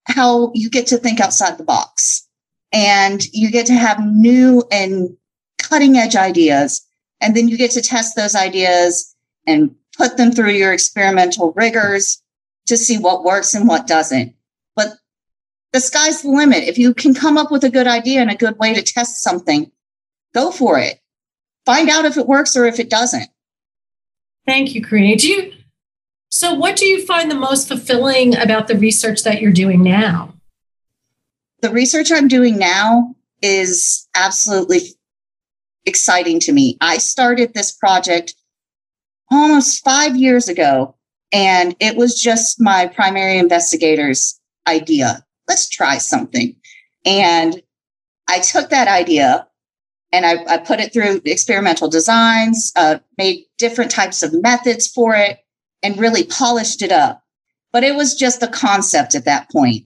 how 0.05 0.51
you 0.53 0.69
get 0.69 0.87
to 0.87 0.97
think 0.97 1.19
outside 1.19 1.57
the 1.57 1.63
box 1.63 2.27
and 2.71 3.23
you 3.31 3.51
get 3.51 3.65
to 3.67 3.73
have 3.73 4.03
new 4.03 4.63
and 4.71 5.15
cutting 5.57 5.97
edge 5.97 6.15
ideas. 6.15 6.85
And 7.21 7.35
then 7.35 7.47
you 7.47 7.57
get 7.57 7.71
to 7.71 7.81
test 7.81 8.15
those 8.15 8.35
ideas 8.35 9.15
and 9.45 9.75
put 9.97 10.17
them 10.17 10.31
through 10.31 10.51
your 10.51 10.73
experimental 10.73 11.53
rigors 11.53 12.21
to 12.67 12.77
see 12.77 12.97
what 12.97 13.23
works 13.23 13.53
and 13.53 13.67
what 13.67 13.87
doesn't. 13.87 14.33
But 14.75 14.93
the 15.73 15.79
sky's 15.79 16.21
the 16.21 16.29
limit. 16.29 16.63
If 16.63 16.77
you 16.77 16.93
can 16.93 17.13
come 17.13 17.37
up 17.37 17.51
with 17.51 17.63
a 17.63 17.69
good 17.69 17.87
idea 17.87 18.21
and 18.21 18.31
a 18.31 18.35
good 18.35 18.57
way 18.57 18.73
to 18.73 18.81
test 18.81 19.21
something, 19.21 19.71
go 20.33 20.51
for 20.51 20.79
it. 20.79 20.99
Find 21.65 21.89
out 21.89 22.05
if 22.05 22.17
it 22.17 22.27
works 22.27 22.55
or 22.55 22.65
if 22.65 22.79
it 22.79 22.89
doesn't. 22.89 23.29
Thank 24.45 24.73
you, 24.73 24.81
Korina. 24.83 25.19
Do 25.19 25.27
you 25.27 25.53
so 26.39 26.53
what 26.53 26.77
do 26.77 26.85
you 26.85 27.05
find 27.05 27.29
the 27.29 27.35
most 27.35 27.67
fulfilling 27.67 28.33
about 28.37 28.69
the 28.69 28.77
research 28.77 29.23
that 29.23 29.41
you're 29.41 29.51
doing 29.51 29.83
now? 29.83 30.33
The 31.61 31.69
research 31.69 32.13
I'm 32.13 32.29
doing 32.29 32.57
now 32.57 33.13
is 33.41 34.07
absolutely 34.15 34.95
exciting 35.85 36.39
to 36.39 36.53
me. 36.53 36.77
I 36.79 36.97
started 36.97 37.53
this 37.53 37.73
project 37.73 38.35
almost 39.29 39.83
five 39.83 40.15
years 40.15 40.47
ago 40.47 40.95
and 41.33 41.75
it 41.81 41.97
was 41.97 42.17
just 42.17 42.61
my 42.61 42.87
primary 42.87 43.37
investigator's 43.37 44.39
idea. 44.65 45.25
Let's 45.49 45.67
try 45.67 45.97
something. 45.97 46.55
And 47.05 47.61
I 48.29 48.39
took 48.39 48.69
that 48.69 48.87
idea 48.87 49.45
and 50.13 50.25
I, 50.25 50.45
I 50.47 50.57
put 50.57 50.79
it 50.79 50.93
through 50.93 51.19
experimental 51.25 51.89
designs, 51.89 52.71
uh, 52.77 52.99
made 53.17 53.43
different 53.57 53.91
types 53.91 54.23
of 54.23 54.41
methods 54.41 54.87
for 54.87 55.15
it, 55.15 55.39
and 55.83 55.99
really 55.99 56.23
polished 56.23 56.81
it 56.81 56.91
up. 56.91 57.23
But 57.71 57.83
it 57.83 57.95
was 57.95 58.15
just 58.15 58.43
a 58.43 58.47
concept 58.47 59.15
at 59.15 59.25
that 59.25 59.49
point. 59.51 59.85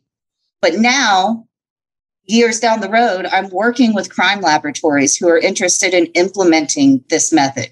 But 0.62 0.76
now, 0.76 1.46
years 2.26 2.60
down 2.60 2.80
the 2.80 2.90
road, 2.90 3.26
I'm 3.32 3.50
working 3.50 3.94
with 3.94 4.14
crime 4.14 4.42
laboratories 4.42 5.18
who 5.18 5.28
are 5.28 5.38
interested 5.38 5.94
in 5.94 6.06
implementing 6.08 7.04
this 7.10 7.34
method. 7.34 7.70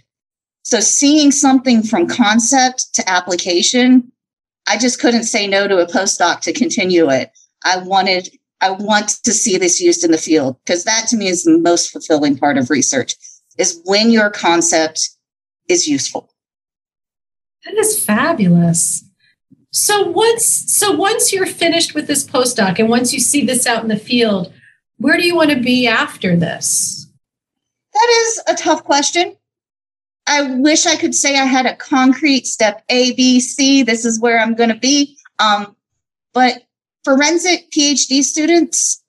So 0.63 0.79
seeing 0.79 1.31
something 1.31 1.83
from 1.83 2.07
concept 2.07 2.93
to 2.95 3.09
application, 3.09 4.11
I 4.67 4.77
just 4.77 4.99
couldn't 4.99 5.23
say 5.23 5.47
no 5.47 5.67
to 5.67 5.79
a 5.79 5.87
postdoc 5.87 6.41
to 6.41 6.53
continue 6.53 7.09
it. 7.09 7.31
I 7.63 7.77
wanted, 7.77 8.29
I 8.61 8.71
want 8.71 9.09
to 9.23 9.31
see 9.31 9.57
this 9.57 9.81
used 9.81 10.03
in 10.03 10.11
the 10.11 10.17
field 10.17 10.57
because 10.65 10.83
that 10.83 11.07
to 11.09 11.17
me 11.17 11.27
is 11.27 11.43
the 11.43 11.57
most 11.57 11.91
fulfilling 11.91 12.37
part 12.37 12.57
of 12.57 12.69
research 12.69 13.15
is 13.57 13.81
when 13.85 14.11
your 14.11 14.29
concept 14.29 15.09
is 15.67 15.87
useful. 15.87 16.30
That 17.65 17.75
is 17.75 18.03
fabulous. 18.03 19.03
So 19.71 20.03
once 20.03 20.45
so 20.45 20.91
once 20.91 21.31
you're 21.31 21.45
finished 21.45 21.95
with 21.95 22.07
this 22.07 22.25
postdoc 22.25 22.79
and 22.79 22.89
once 22.89 23.13
you 23.13 23.19
see 23.19 23.45
this 23.45 23.65
out 23.65 23.83
in 23.83 23.89
the 23.89 23.97
field, 23.97 24.51
where 24.97 25.17
do 25.17 25.25
you 25.25 25.35
want 25.35 25.51
to 25.51 25.59
be 25.59 25.87
after 25.87 26.35
this? 26.35 27.07
That 27.93 28.09
is 28.09 28.43
a 28.47 28.55
tough 28.55 28.83
question. 28.83 29.35
I 30.27 30.55
wish 30.55 30.85
I 30.85 30.95
could 30.95 31.15
say 31.15 31.37
I 31.37 31.45
had 31.45 31.65
a 31.65 31.75
concrete 31.75 32.45
step 32.47 32.83
A, 32.89 33.13
B, 33.13 33.39
C. 33.39 33.83
This 33.83 34.05
is 34.05 34.19
where 34.19 34.39
I'm 34.39 34.55
going 34.55 34.69
to 34.69 34.75
be. 34.75 35.17
Um, 35.39 35.75
but 36.33 36.63
forensic 37.03 37.71
PhD 37.71 38.23
students, 38.23 39.03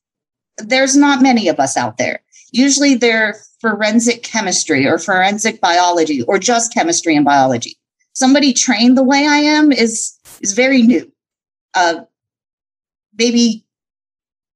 there's 0.58 0.96
not 0.96 1.22
many 1.22 1.48
of 1.48 1.60
us 1.60 1.76
out 1.76 1.98
there. 1.98 2.22
Usually 2.52 2.94
they're 2.94 3.36
forensic 3.60 4.22
chemistry 4.22 4.86
or 4.86 4.98
forensic 4.98 5.60
biology 5.60 6.22
or 6.22 6.38
just 6.38 6.72
chemistry 6.72 7.14
and 7.14 7.24
biology. 7.24 7.76
Somebody 8.14 8.52
trained 8.52 8.96
the 8.96 9.02
way 9.02 9.26
I 9.26 9.38
am 9.38 9.72
is 9.72 10.18
is 10.40 10.52
very 10.52 10.82
new. 10.82 11.10
Uh, 11.74 12.02
maybe 13.16 13.64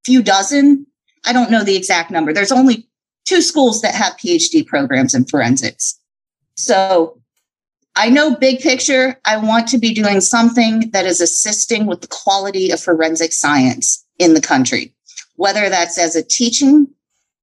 few 0.05 0.23
dozen. 0.23 0.87
I 1.25 1.33
don't 1.33 1.51
know 1.51 1.64
the 1.64 1.77
exact 1.77 2.11
number. 2.11 2.33
There's 2.33 2.53
only 2.53 2.88
two 3.25 3.42
schools 3.42 3.83
that 3.83 3.95
have 3.95 4.16
PhD 4.16 4.64
programs 4.66 5.14
in 5.14 5.25
forensics. 5.25 5.99
So 6.55 7.21
I 7.97 8.11
know 8.11 8.37
big 8.37 8.61
picture, 8.61 9.19
I 9.25 9.38
want 9.38 9.69
to 9.69 9.79
be 9.79 9.95
doing 9.95 10.21
something 10.21 10.90
that 10.90 11.07
is 11.07 11.21
assisting 11.21 11.87
with 11.87 12.03
the 12.03 12.09
quality 12.09 12.71
of 12.71 12.81
forensic 12.81 13.33
science 13.33 14.05
in 14.19 14.35
the 14.35 14.40
country, 14.40 14.95
whether 15.37 15.69
that's 15.69 15.99
as 15.99 16.14
a 16.14 16.23
teaching 16.23 16.88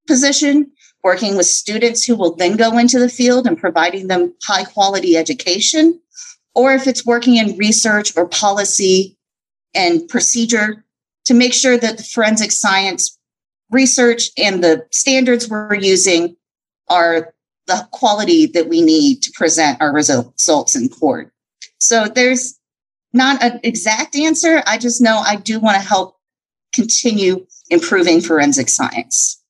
position, 0.07 0.71
working 1.03 1.35
with 1.35 1.45
students 1.45 2.03
who 2.03 2.15
will 2.15 2.35
then 2.35 2.55
go 2.55 2.77
into 2.77 2.97
the 2.97 3.09
field 3.09 3.45
and 3.45 3.57
providing 3.57 4.07
them 4.07 4.33
high 4.43 4.63
quality 4.63 5.17
education, 5.17 5.99
or 6.55 6.73
if 6.73 6.87
it's 6.87 7.05
working 7.05 7.35
in 7.35 7.57
research 7.57 8.15
or 8.15 8.27
policy 8.27 9.17
and 9.75 10.07
procedure 10.07 10.85
to 11.25 11.33
make 11.33 11.53
sure 11.53 11.77
that 11.77 11.97
the 11.97 12.03
forensic 12.03 12.51
science 12.51 13.17
research 13.69 14.29
and 14.37 14.63
the 14.63 14.85
standards 14.91 15.49
we're 15.49 15.73
using 15.75 16.35
are 16.89 17.33
the 17.67 17.87
quality 17.91 18.45
that 18.45 18.67
we 18.67 18.81
need 18.81 19.21
to 19.21 19.31
present 19.31 19.81
our 19.81 19.93
results 19.93 20.75
in 20.75 20.89
court. 20.89 21.31
So 21.79 22.05
there's 22.05 22.59
not 23.13 23.41
an 23.43 23.59
exact 23.63 24.15
answer. 24.15 24.63
I 24.65 24.77
just 24.77 25.01
know 25.01 25.17
I 25.17 25.37
do 25.37 25.59
want 25.59 25.75
to 25.75 25.87
help 25.87 26.17
continue 26.73 27.45
improving 27.69 28.21
forensic 28.21 28.69
science. 28.69 29.42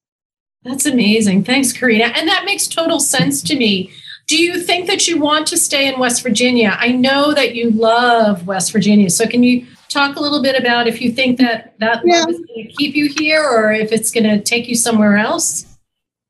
That's 0.64 0.86
amazing. 0.86 1.44
Thanks, 1.44 1.74
Korina. 1.74 2.12
And 2.16 2.28
that 2.28 2.46
makes 2.46 2.68
total 2.68 3.00
sense 3.00 3.42
to 3.44 3.56
me. 3.56 3.92
Do 4.28 4.38
you 4.38 4.62
think 4.62 4.88
that 4.88 5.08
you 5.08 5.20
want 5.20 5.48
to 5.48 5.58
stay 5.58 5.88
in 5.92 6.00
West 6.00 6.24
Virginia? 6.24 6.78
I 6.80 6.94
know 6.94 7.34
that 7.34 7.56
you 7.56 7.72
love 7.72 8.48
West 8.48 8.72
Virginia. 8.72 9.10
So 9.10 9.28
can 9.28 9.44
you 9.44 9.66
talk 9.90 10.16
a 10.16 10.22
little 10.22 10.42
bit 10.42 10.60
about 10.60 10.88
if 10.88 11.02
you 11.02 11.12
think 11.12 11.38
that 11.40 11.78
that 11.80 12.02
yeah. 12.06 12.26
is 12.30 12.38
going 12.38 12.68
to 12.68 12.74
keep 12.78 12.96
you 12.96 13.10
here 13.10 13.44
or 13.44 13.74
if 13.74 13.92
it's 13.92 14.12
going 14.12 14.24
to 14.24 14.42
take 14.42 14.68
you 14.68 14.76
somewhere 14.76 15.18
else? 15.18 15.66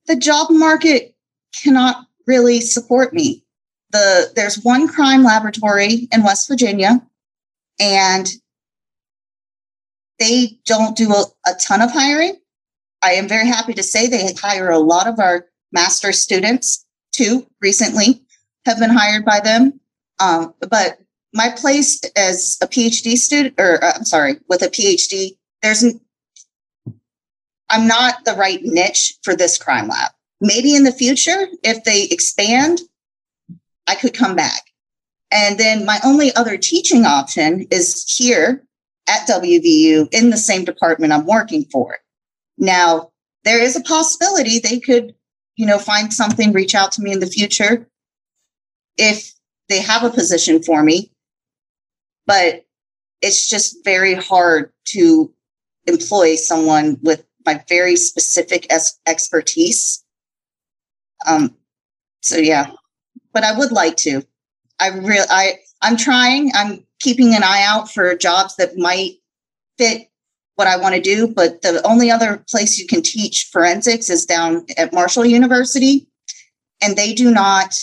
The 0.07 0.15
job 0.15 0.47
market 0.49 1.15
cannot 1.63 2.07
really 2.25 2.61
support 2.61 3.13
me. 3.13 3.45
The 3.91 4.31
there's 4.35 4.63
one 4.63 4.87
crime 4.87 5.23
laboratory 5.23 6.07
in 6.11 6.23
West 6.23 6.47
Virginia, 6.47 6.99
and 7.79 8.27
they 10.19 10.57
don't 10.65 10.97
do 10.97 11.11
a, 11.11 11.25
a 11.45 11.53
ton 11.61 11.81
of 11.81 11.91
hiring. 11.91 12.37
I 13.03 13.13
am 13.13 13.27
very 13.27 13.47
happy 13.47 13.73
to 13.73 13.83
say 13.83 14.07
they 14.07 14.33
hire 14.33 14.69
a 14.69 14.79
lot 14.79 15.07
of 15.07 15.19
our 15.19 15.45
master 15.71 16.13
students 16.13 16.85
too. 17.11 17.45
Recently, 17.61 18.23
have 18.65 18.79
been 18.79 18.89
hired 18.89 19.25
by 19.25 19.41
them. 19.41 19.79
Um, 20.19 20.53
but 20.69 20.99
my 21.33 21.49
place 21.49 21.99
as 22.15 22.57
a 22.61 22.67
PhD 22.67 23.17
student, 23.17 23.55
or 23.59 23.83
uh, 23.83 23.93
I'm 23.95 24.05
sorry, 24.05 24.35
with 24.47 24.61
a 24.61 24.69
PhD, 24.69 25.37
there's 25.61 25.83
I'm 27.69 27.87
not 27.87 28.23
the 28.25 28.33
right 28.33 28.59
niche 28.63 29.15
for 29.23 29.35
this 29.35 29.57
crime 29.57 29.87
lab. 29.87 30.11
Maybe 30.39 30.75
in 30.75 30.83
the 30.83 30.91
future, 30.91 31.47
if 31.63 31.83
they 31.83 32.03
expand, 32.03 32.81
I 33.87 33.95
could 33.95 34.13
come 34.13 34.35
back. 34.35 34.61
And 35.31 35.57
then 35.57 35.85
my 35.85 35.99
only 36.05 36.33
other 36.35 36.57
teaching 36.57 37.05
option 37.05 37.65
is 37.71 38.05
here 38.07 38.63
at 39.09 39.27
WVU 39.27 40.13
in 40.13 40.29
the 40.29 40.37
same 40.37 40.63
department 40.63 41.11
I'm 41.11 41.25
working 41.25 41.65
for. 41.65 41.97
Now, 42.57 43.11
there 43.43 43.61
is 43.61 43.75
a 43.75 43.81
possibility 43.81 44.59
they 44.59 44.79
could, 44.79 45.13
you 45.55 45.65
know, 45.65 45.79
find 45.79 46.13
something, 46.13 46.53
reach 46.53 46.75
out 46.75 46.91
to 46.93 47.01
me 47.01 47.11
in 47.11 47.19
the 47.19 47.27
future 47.27 47.87
if 48.97 49.33
they 49.69 49.81
have 49.81 50.03
a 50.03 50.09
position 50.09 50.61
for 50.61 50.83
me. 50.83 51.11
But 52.25 52.65
it's 53.21 53.49
just 53.49 53.83
very 53.83 54.13
hard 54.13 54.71
to 54.89 55.33
employ 55.87 56.35
someone 56.35 56.97
with 57.01 57.25
my 57.45 57.63
very 57.67 57.95
specific 57.97 58.67
expertise 59.05 60.03
um, 61.25 61.55
so 62.21 62.37
yeah, 62.37 62.71
but 63.33 63.43
I 63.43 63.57
would 63.57 63.71
like 63.71 63.97
to. 63.97 64.23
I 64.79 64.89
really, 64.89 65.27
I, 65.29 65.59
I'm 65.81 65.97
trying. 65.97 66.51
I'm 66.55 66.85
keeping 66.99 67.33
an 67.35 67.43
eye 67.43 67.63
out 67.65 67.91
for 67.91 68.15
jobs 68.15 68.55
that 68.57 68.77
might 68.77 69.13
fit 69.77 70.09
what 70.55 70.67
I 70.67 70.77
want 70.77 70.95
to 70.95 71.01
do. 71.01 71.27
But 71.27 71.61
the 71.61 71.81
only 71.85 72.11
other 72.11 72.43
place 72.49 72.77
you 72.77 72.87
can 72.87 73.01
teach 73.01 73.49
forensics 73.51 74.09
is 74.09 74.25
down 74.25 74.65
at 74.77 74.93
Marshall 74.93 75.25
University, 75.25 76.07
and 76.81 76.95
they 76.95 77.13
do 77.13 77.31
not 77.31 77.75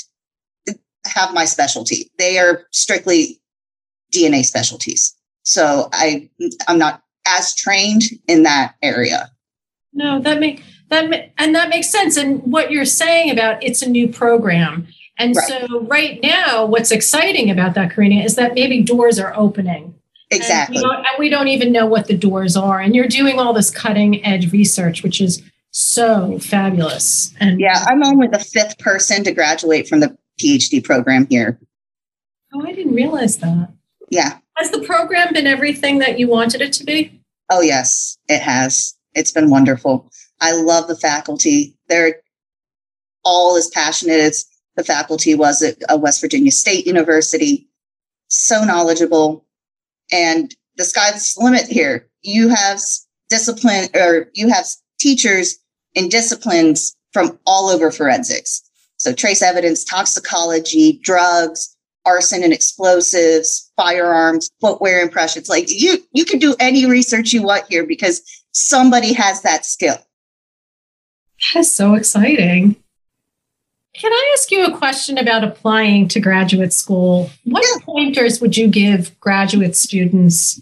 have 1.07 1.33
my 1.35 1.45
specialty. 1.45 2.11
They 2.19 2.39
are 2.39 2.67
strictly 2.73 3.41
DNA 4.13 4.45
specialties. 4.45 5.15
So 5.43 5.89
I, 5.93 6.29
I'm 6.69 6.79
not 6.79 7.03
as 7.27 7.55
trained 7.55 8.03
in 8.29 8.43
that 8.45 8.75
area. 8.83 9.31
No, 9.93 10.21
that 10.21 10.39
make 10.39 10.63
that 10.89 11.33
and 11.39 11.55
that 11.55 11.69
makes 11.69 11.89
sense. 11.89 12.17
And 12.17 12.41
what 12.43 12.71
you're 12.71 12.85
saying 12.85 13.31
about 13.31 13.63
it's 13.63 13.83
a 13.83 13.89
new 13.89 14.09
program. 14.09 14.87
And 15.19 15.35
right. 15.37 15.49
so 15.49 15.81
right 15.83 16.21
now, 16.23 16.65
what's 16.65 16.91
exciting 16.91 17.51
about 17.51 17.75
that, 17.75 17.93
Korina, 17.93 18.25
is 18.25 18.37
that 18.37 18.55
maybe 18.55 18.83
doors 18.83 19.19
are 19.19 19.37
opening. 19.37 19.95
Exactly. 20.31 20.83
And, 20.83 20.93
and 20.93 21.07
we 21.19 21.29
don't 21.29 21.49
even 21.49 21.73
know 21.73 21.87
what 21.87 22.07
the 22.07 22.17
doors 22.17 22.57
are. 22.57 22.81
And 22.81 22.95
you're 22.95 23.09
doing 23.09 23.39
all 23.39 23.53
this 23.53 23.71
cutting 23.71 24.25
edge 24.25 24.53
research, 24.53 25.03
which 25.03 25.21
is 25.21 25.43
so 25.73 26.39
fabulous. 26.39 27.35
And 27.41 27.61
yeah, 27.61 27.85
I'm 27.87 28.05
only 28.05 28.29
the 28.29 28.39
fifth 28.39 28.79
person 28.79 29.25
to 29.25 29.33
graduate 29.33 29.89
from 29.89 30.01
the 30.01 30.17
PhD 30.41 30.83
program 30.83 31.27
here. 31.29 31.59
Oh, 32.55 32.65
I 32.67 32.73
didn't 32.73 32.95
realize 32.95 33.39
that. 33.39 33.73
Yeah. 34.11 34.39
Has 34.57 34.71
the 34.71 34.83
program 34.83 35.33
been 35.33 35.47
everything 35.47 35.99
that 35.99 36.19
you 36.19 36.29
wanted 36.29 36.61
it 36.61 36.73
to 36.75 36.85
be? 36.85 37.21
Oh, 37.51 37.61
yes, 37.61 38.19
it 38.29 38.41
has. 38.41 38.95
It's 39.15 39.33
been 39.33 39.51
wonderful. 39.51 40.11
I 40.41 40.53
love 40.53 40.89
the 40.89 40.97
faculty. 40.97 41.77
They're 41.89 42.21
all 43.25 43.57
as 43.57 43.69
passionate 43.69 44.21
as 44.21 44.45
the 44.77 44.85
faculty 44.85 45.35
was 45.35 45.63
at 45.63 45.77
uh, 45.93 45.97
West 45.97 46.21
Virginia 46.21 46.51
State 46.51 46.87
University. 46.87 47.69
So 48.29 48.65
knowledgeable. 48.65 49.45
And 50.13 50.55
the 50.77 50.85
sky's 50.85 51.35
the 51.35 51.45
limit 51.45 51.67
here. 51.67 52.09
You 52.23 52.49
have 52.49 52.81
discipline 53.29 53.89
or 53.95 54.29
you 54.35 54.49
have 54.49 54.67
teachers 54.99 55.57
in 55.95 56.09
disciplines 56.09 56.97
from 57.13 57.39
all 57.47 57.69
over 57.69 57.91
forensics. 57.91 58.63
So 58.99 59.13
trace 59.13 59.43
evidence, 59.43 59.85
toxicology, 59.85 61.01
drugs, 61.03 61.77
arson 62.07 62.43
and 62.43 62.53
explosives, 62.53 63.71
firearms, 63.77 64.51
footwear 64.61 65.01
impressions. 65.01 65.49
Like 65.49 65.67
you, 65.69 65.99
you 66.13 66.25
can 66.25 66.39
do 66.39 66.55
any 66.61 66.87
research 66.87 67.33
you 67.33 67.43
want 67.43 67.65
here 67.69 67.87
because 67.87 68.23
somebody 68.53 69.13
has 69.13 69.43
that 69.43 69.65
skill. 69.65 69.97
That 71.55 71.61
is 71.61 71.75
so 71.75 71.95
exciting. 71.95 72.77
Can 74.01 74.15
I 74.15 74.35
ask 74.35 74.51
you 74.51 74.65
a 74.65 74.79
question 74.79 75.19
about 75.19 75.45
applying 75.45 76.09
to 76.09 76.21
graduate 76.21 76.73
school? 76.73 77.31
What 77.45 77.67
yeah. 77.69 77.85
pointers 77.85 78.41
would 78.41 78.57
you 78.57 78.67
give 78.67 79.19
graduate 79.21 79.77
students 79.77 80.59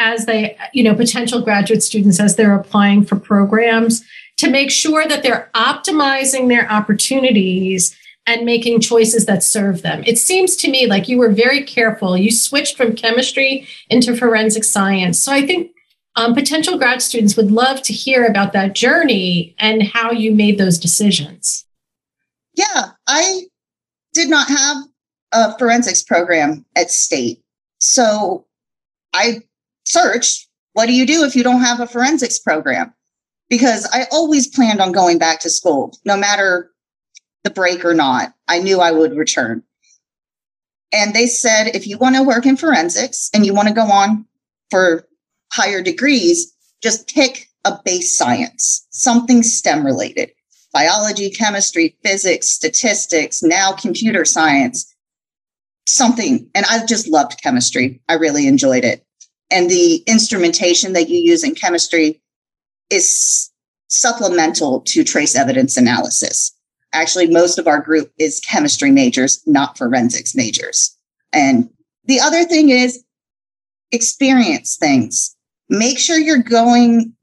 as 0.00 0.26
they, 0.26 0.58
you 0.72 0.82
know, 0.82 0.92
potential 0.92 1.42
graduate 1.42 1.84
students 1.84 2.18
as 2.18 2.34
they're 2.34 2.56
applying 2.56 3.04
for 3.04 3.14
programs 3.14 4.02
to 4.38 4.50
make 4.50 4.72
sure 4.72 5.06
that 5.06 5.22
they're 5.22 5.48
optimizing 5.54 6.48
their 6.48 6.68
opportunities 6.68 7.96
and 8.26 8.44
making 8.44 8.80
choices 8.80 9.26
that 9.26 9.44
serve 9.44 9.82
them? 9.82 10.02
It 10.04 10.18
seems 10.18 10.56
to 10.56 10.68
me 10.68 10.88
like 10.88 11.08
you 11.08 11.18
were 11.18 11.30
very 11.30 11.62
careful. 11.62 12.16
You 12.16 12.32
switched 12.32 12.76
from 12.76 12.96
chemistry 12.96 13.68
into 13.90 14.16
forensic 14.16 14.64
science. 14.64 15.20
So 15.20 15.30
I 15.30 15.46
think 15.46 15.70
um, 16.16 16.34
potential 16.34 16.78
grad 16.78 17.00
students 17.00 17.36
would 17.36 17.52
love 17.52 17.80
to 17.82 17.92
hear 17.92 18.26
about 18.26 18.52
that 18.54 18.74
journey 18.74 19.54
and 19.60 19.84
how 19.84 20.10
you 20.10 20.34
made 20.34 20.58
those 20.58 20.80
decisions. 20.80 21.64
Yeah, 22.54 22.90
I 23.06 23.42
did 24.12 24.28
not 24.28 24.48
have 24.48 24.76
a 25.32 25.58
forensics 25.58 26.02
program 26.02 26.64
at 26.76 26.90
state. 26.90 27.42
So 27.78 28.46
I 29.14 29.40
searched, 29.84 30.48
what 30.74 30.86
do 30.86 30.92
you 30.92 31.06
do 31.06 31.24
if 31.24 31.34
you 31.34 31.42
don't 31.42 31.62
have 31.62 31.80
a 31.80 31.86
forensics 31.86 32.38
program? 32.38 32.92
Because 33.48 33.88
I 33.92 34.06
always 34.10 34.46
planned 34.46 34.80
on 34.80 34.92
going 34.92 35.18
back 35.18 35.40
to 35.40 35.50
school, 35.50 35.96
no 36.04 36.16
matter 36.16 36.70
the 37.44 37.50
break 37.50 37.84
or 37.84 37.94
not. 37.94 38.34
I 38.48 38.60
knew 38.60 38.80
I 38.80 38.92
would 38.92 39.16
return. 39.16 39.62
And 40.92 41.14
they 41.14 41.26
said, 41.26 41.74
if 41.74 41.86
you 41.86 41.98
want 41.98 42.16
to 42.16 42.22
work 42.22 42.46
in 42.46 42.56
forensics 42.56 43.30
and 43.34 43.46
you 43.46 43.54
want 43.54 43.68
to 43.68 43.74
go 43.74 43.90
on 43.90 44.26
for 44.70 45.06
higher 45.52 45.82
degrees, 45.82 46.54
just 46.82 47.12
pick 47.12 47.48
a 47.64 47.78
base 47.84 48.16
science, 48.16 48.86
something 48.90 49.42
STEM 49.42 49.84
related 49.84 50.30
biology, 50.72 51.30
chemistry, 51.30 51.96
physics, 52.02 52.48
statistics, 52.48 53.42
now 53.42 53.72
computer 53.72 54.24
science, 54.24 54.94
something. 55.86 56.48
And 56.54 56.64
I 56.70 56.84
just 56.86 57.08
loved 57.08 57.40
chemistry. 57.42 58.00
I 58.08 58.14
really 58.14 58.46
enjoyed 58.46 58.84
it. 58.84 59.04
And 59.50 59.70
the 59.70 59.96
instrumentation 60.06 60.94
that 60.94 61.08
you 61.08 61.18
use 61.18 61.44
in 61.44 61.54
chemistry 61.54 62.22
is 62.90 63.50
supplemental 63.88 64.80
to 64.80 65.04
trace 65.04 65.36
evidence 65.36 65.76
analysis. 65.76 66.52
Actually, 66.94 67.28
most 67.28 67.58
of 67.58 67.66
our 67.66 67.80
group 67.80 68.10
is 68.18 68.40
chemistry 68.40 68.90
majors, 68.90 69.42
not 69.46 69.76
forensics 69.76 70.34
majors. 70.34 70.96
And 71.32 71.68
the 72.04 72.20
other 72.20 72.44
thing 72.44 72.70
is 72.70 73.04
experience 73.92 74.76
things 74.76 75.36
make 75.68 75.98
sure 75.98 76.18
you're 76.18 76.38
going 76.38 77.14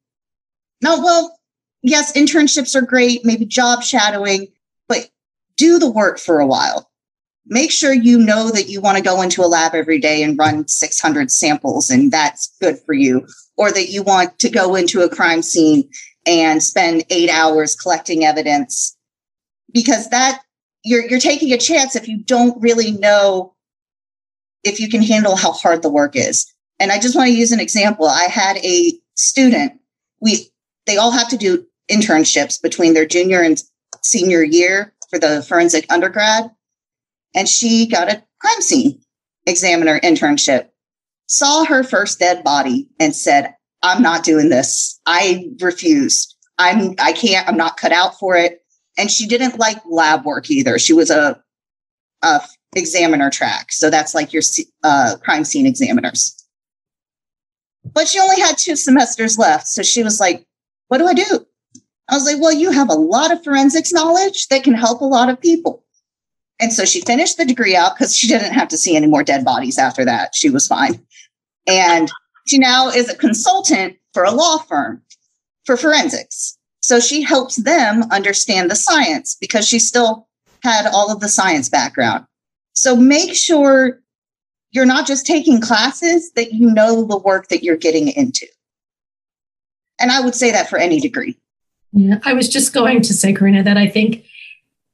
no 0.81 0.99
well 0.99 1.38
yes 1.81 2.13
internships 2.13 2.75
are 2.75 2.81
great 2.81 3.25
maybe 3.25 3.45
job 3.45 3.83
shadowing 3.83 4.47
but 4.87 5.09
do 5.59 5.77
the 5.77 5.91
work 5.91 6.17
for 6.17 6.39
a 6.39 6.47
while. 6.47 6.89
Make 7.45 7.71
sure 7.71 7.93
you 7.93 8.17
know 8.17 8.49
that 8.51 8.69
you 8.69 8.79
want 8.79 8.97
to 8.97 9.03
go 9.03 9.21
into 9.21 9.41
a 9.41 9.47
lab 9.47 9.75
every 9.75 9.99
day 9.99 10.23
and 10.23 10.37
run 10.37 10.67
600 10.67 11.29
samples 11.29 11.89
and 11.89 12.11
that's 12.11 12.55
good 12.61 12.79
for 12.85 12.93
you. 12.93 13.27
Or 13.57 13.71
that 13.71 13.89
you 13.89 14.01
want 14.01 14.39
to 14.39 14.49
go 14.49 14.75
into 14.75 15.01
a 15.01 15.09
crime 15.09 15.41
scene 15.41 15.89
and 16.25 16.63
spend 16.63 17.03
eight 17.09 17.29
hours 17.29 17.75
collecting 17.75 18.23
evidence. 18.23 18.95
Because 19.73 20.09
that 20.09 20.41
you're 20.85 21.05
you're 21.07 21.19
taking 21.19 21.51
a 21.51 21.57
chance 21.57 21.95
if 21.95 22.07
you 22.07 22.23
don't 22.23 22.59
really 22.61 22.91
know 22.91 23.53
if 24.63 24.79
you 24.79 24.89
can 24.89 25.03
handle 25.03 25.35
how 25.35 25.51
hard 25.51 25.81
the 25.81 25.89
work 25.89 26.15
is. 26.15 26.51
And 26.79 26.91
I 26.91 26.99
just 26.99 27.15
want 27.17 27.27
to 27.27 27.35
use 27.35 27.51
an 27.51 27.59
example. 27.59 28.07
I 28.07 28.23
had 28.23 28.57
a 28.57 28.93
student, 29.15 29.73
we 30.21 30.49
they 30.85 30.95
all 30.95 31.11
have 31.11 31.27
to 31.29 31.37
do 31.37 31.65
internships 31.89 32.61
between 32.61 32.93
their 32.93 33.05
junior 33.05 33.41
and 33.41 33.61
senior 34.03 34.43
year 34.43 34.93
for 35.09 35.19
the 35.19 35.43
forensic 35.47 35.91
undergrad. 35.91 36.49
And 37.35 37.47
she 37.47 37.87
got 37.87 38.09
a 38.09 38.23
crime 38.39 38.61
scene 38.61 39.01
examiner 39.45 39.99
internship, 40.01 40.69
saw 41.27 41.65
her 41.65 41.83
first 41.83 42.19
dead 42.19 42.43
body 42.43 42.87
and 42.99 43.15
said, 43.15 43.55
I'm 43.81 44.01
not 44.01 44.23
doing 44.23 44.49
this. 44.49 44.99
I 45.05 45.49
refuse. 45.61 46.35
I'm 46.57 46.95
I 46.99 47.13
can't, 47.13 47.47
I'm 47.47 47.57
not 47.57 47.77
cut 47.77 47.91
out 47.91 48.17
for 48.19 48.35
it. 48.35 48.61
And 48.97 49.09
she 49.09 49.25
didn't 49.25 49.59
like 49.59 49.77
lab 49.89 50.25
work 50.25 50.49
either. 50.51 50.77
She 50.77 50.93
was 50.93 51.09
a, 51.09 51.41
a 52.21 52.41
examiner 52.75 53.29
track. 53.29 53.71
So 53.71 53.89
that's 53.89 54.13
like 54.13 54.33
your 54.33 54.43
uh, 54.83 55.15
crime 55.23 55.45
scene 55.45 55.65
examiners. 55.65 56.35
But 57.93 58.07
she 58.07 58.19
only 58.19 58.41
had 58.41 58.57
two 58.57 58.75
semesters 58.75 59.37
left. 59.37 59.67
So 59.67 59.83
she 59.83 60.03
was 60.03 60.19
like, 60.19 60.45
What 60.89 60.97
do 60.97 61.07
I 61.07 61.13
do? 61.13 61.45
I 62.09 62.15
was 62.15 62.25
like, 62.25 62.41
Well, 62.41 62.53
you 62.53 62.71
have 62.71 62.89
a 62.89 62.93
lot 62.93 63.31
of 63.31 63.43
forensics 63.43 63.91
knowledge 63.91 64.47
that 64.47 64.63
can 64.63 64.73
help 64.73 65.01
a 65.01 65.05
lot 65.05 65.29
of 65.29 65.39
people. 65.39 65.83
And 66.59 66.73
so 66.73 66.83
she 66.83 67.01
finished 67.01 67.37
the 67.37 67.45
degree 67.45 67.75
out 67.75 67.95
because 67.95 68.15
she 68.15 68.27
didn't 68.27 68.53
have 68.53 68.67
to 68.69 68.77
see 68.77 68.95
any 68.95 69.07
more 69.07 69.23
dead 69.23 69.45
bodies 69.45 69.77
after 69.77 70.03
that. 70.05 70.35
She 70.35 70.49
was 70.49 70.67
fine. 70.67 70.99
And 71.67 72.11
she 72.47 72.57
now 72.57 72.89
is 72.89 73.09
a 73.09 73.15
consultant 73.15 73.95
for 74.13 74.23
a 74.23 74.31
law 74.31 74.57
firm 74.57 75.01
for 75.65 75.77
forensics. 75.77 76.57
So 76.81 76.99
she 76.99 77.21
helps 77.21 77.57
them 77.57 78.03
understand 78.11 78.69
the 78.69 78.75
science 78.75 79.37
because 79.39 79.67
she 79.67 79.79
still 79.79 80.27
had 80.63 80.87
all 80.87 81.11
of 81.11 81.19
the 81.19 81.29
science 81.29 81.69
background. 81.69 82.25
So 82.73 82.95
make 82.95 83.35
sure 83.35 83.99
you're 84.71 84.85
not 84.85 85.07
just 85.07 85.25
taking 85.25 85.61
classes, 85.61 86.31
that 86.33 86.53
you 86.53 86.69
know 86.71 87.05
the 87.05 87.17
work 87.17 87.47
that 87.47 87.63
you're 87.63 87.77
getting 87.77 88.09
into. 88.09 88.45
And 89.99 90.11
I 90.11 90.21
would 90.21 90.35
say 90.35 90.51
that 90.51 90.69
for 90.69 90.77
any 90.77 90.99
degree. 90.99 91.37
Yeah, 91.91 92.19
I 92.23 92.33
was 92.33 92.49
just 92.49 92.73
going 92.73 93.01
to 93.01 93.13
say, 93.13 93.33
Korina, 93.33 93.63
that 93.63 93.77
I 93.77 93.87
think 93.87 94.25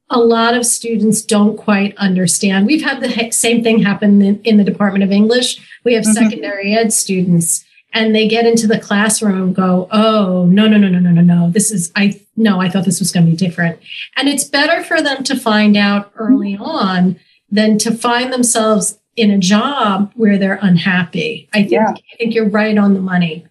a 0.08 0.18
lot 0.18 0.54
of 0.54 0.64
students 0.64 1.22
don't 1.22 1.56
quite 1.56 1.96
understand. 1.96 2.66
We've 2.66 2.84
had 2.84 3.00
the 3.00 3.30
same 3.32 3.62
thing 3.62 3.82
happen 3.82 4.22
in, 4.22 4.40
in 4.42 4.56
the 4.56 4.64
Department 4.64 5.04
of 5.04 5.10
English. 5.10 5.58
We 5.84 5.94
have 5.94 6.04
mm-hmm. 6.04 6.24
secondary 6.24 6.74
ed 6.74 6.92
students 6.92 7.64
and 7.92 8.14
they 8.14 8.28
get 8.28 8.46
into 8.46 8.66
the 8.66 8.78
classroom 8.78 9.42
and 9.42 9.54
go, 9.54 9.88
Oh, 9.90 10.46
no, 10.46 10.68
no, 10.68 10.76
no, 10.76 10.88
no, 10.88 10.98
no, 10.98 11.10
no, 11.10 11.22
no. 11.22 11.50
This 11.50 11.70
is, 11.70 11.90
I, 11.96 12.20
no, 12.36 12.60
I 12.60 12.68
thought 12.68 12.84
this 12.84 13.00
was 13.00 13.10
going 13.10 13.26
to 13.26 13.32
be 13.32 13.36
different. 13.36 13.78
And 14.16 14.28
it's 14.28 14.44
better 14.44 14.82
for 14.84 15.02
them 15.02 15.24
to 15.24 15.36
find 15.36 15.76
out 15.76 16.12
early 16.16 16.56
on 16.56 17.18
than 17.50 17.78
to 17.78 17.92
find 17.92 18.32
themselves 18.32 18.98
in 19.16 19.30
a 19.30 19.38
job 19.38 20.12
where 20.14 20.38
they're 20.38 20.58
unhappy. 20.60 21.48
I 21.52 21.60
think 21.60 21.72
yeah. 21.72 21.94
I 22.12 22.16
think 22.16 22.34
you're 22.34 22.48
right 22.48 22.76
on 22.76 22.94
the 22.94 23.00
money. 23.00 23.46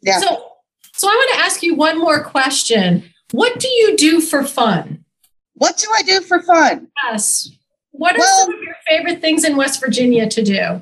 Yeah. 0.00 0.20
So 0.20 0.51
so 1.02 1.08
I 1.08 1.14
want 1.14 1.30
to 1.34 1.40
ask 1.40 1.64
you 1.64 1.74
one 1.74 1.98
more 1.98 2.22
question. 2.22 3.02
What 3.32 3.58
do 3.58 3.66
you 3.66 3.96
do 3.96 4.20
for 4.20 4.44
fun? 4.44 5.04
What 5.54 5.76
do 5.76 5.88
I 5.92 6.02
do 6.02 6.20
for 6.20 6.40
fun? 6.40 6.86
Yes. 7.02 7.50
What 7.90 8.14
are 8.14 8.20
well, 8.20 8.44
some 8.44 8.54
of 8.54 8.62
your 8.62 8.76
favorite 8.86 9.20
things 9.20 9.44
in 9.44 9.56
West 9.56 9.80
Virginia 9.80 10.28
to 10.28 10.44
do? 10.44 10.80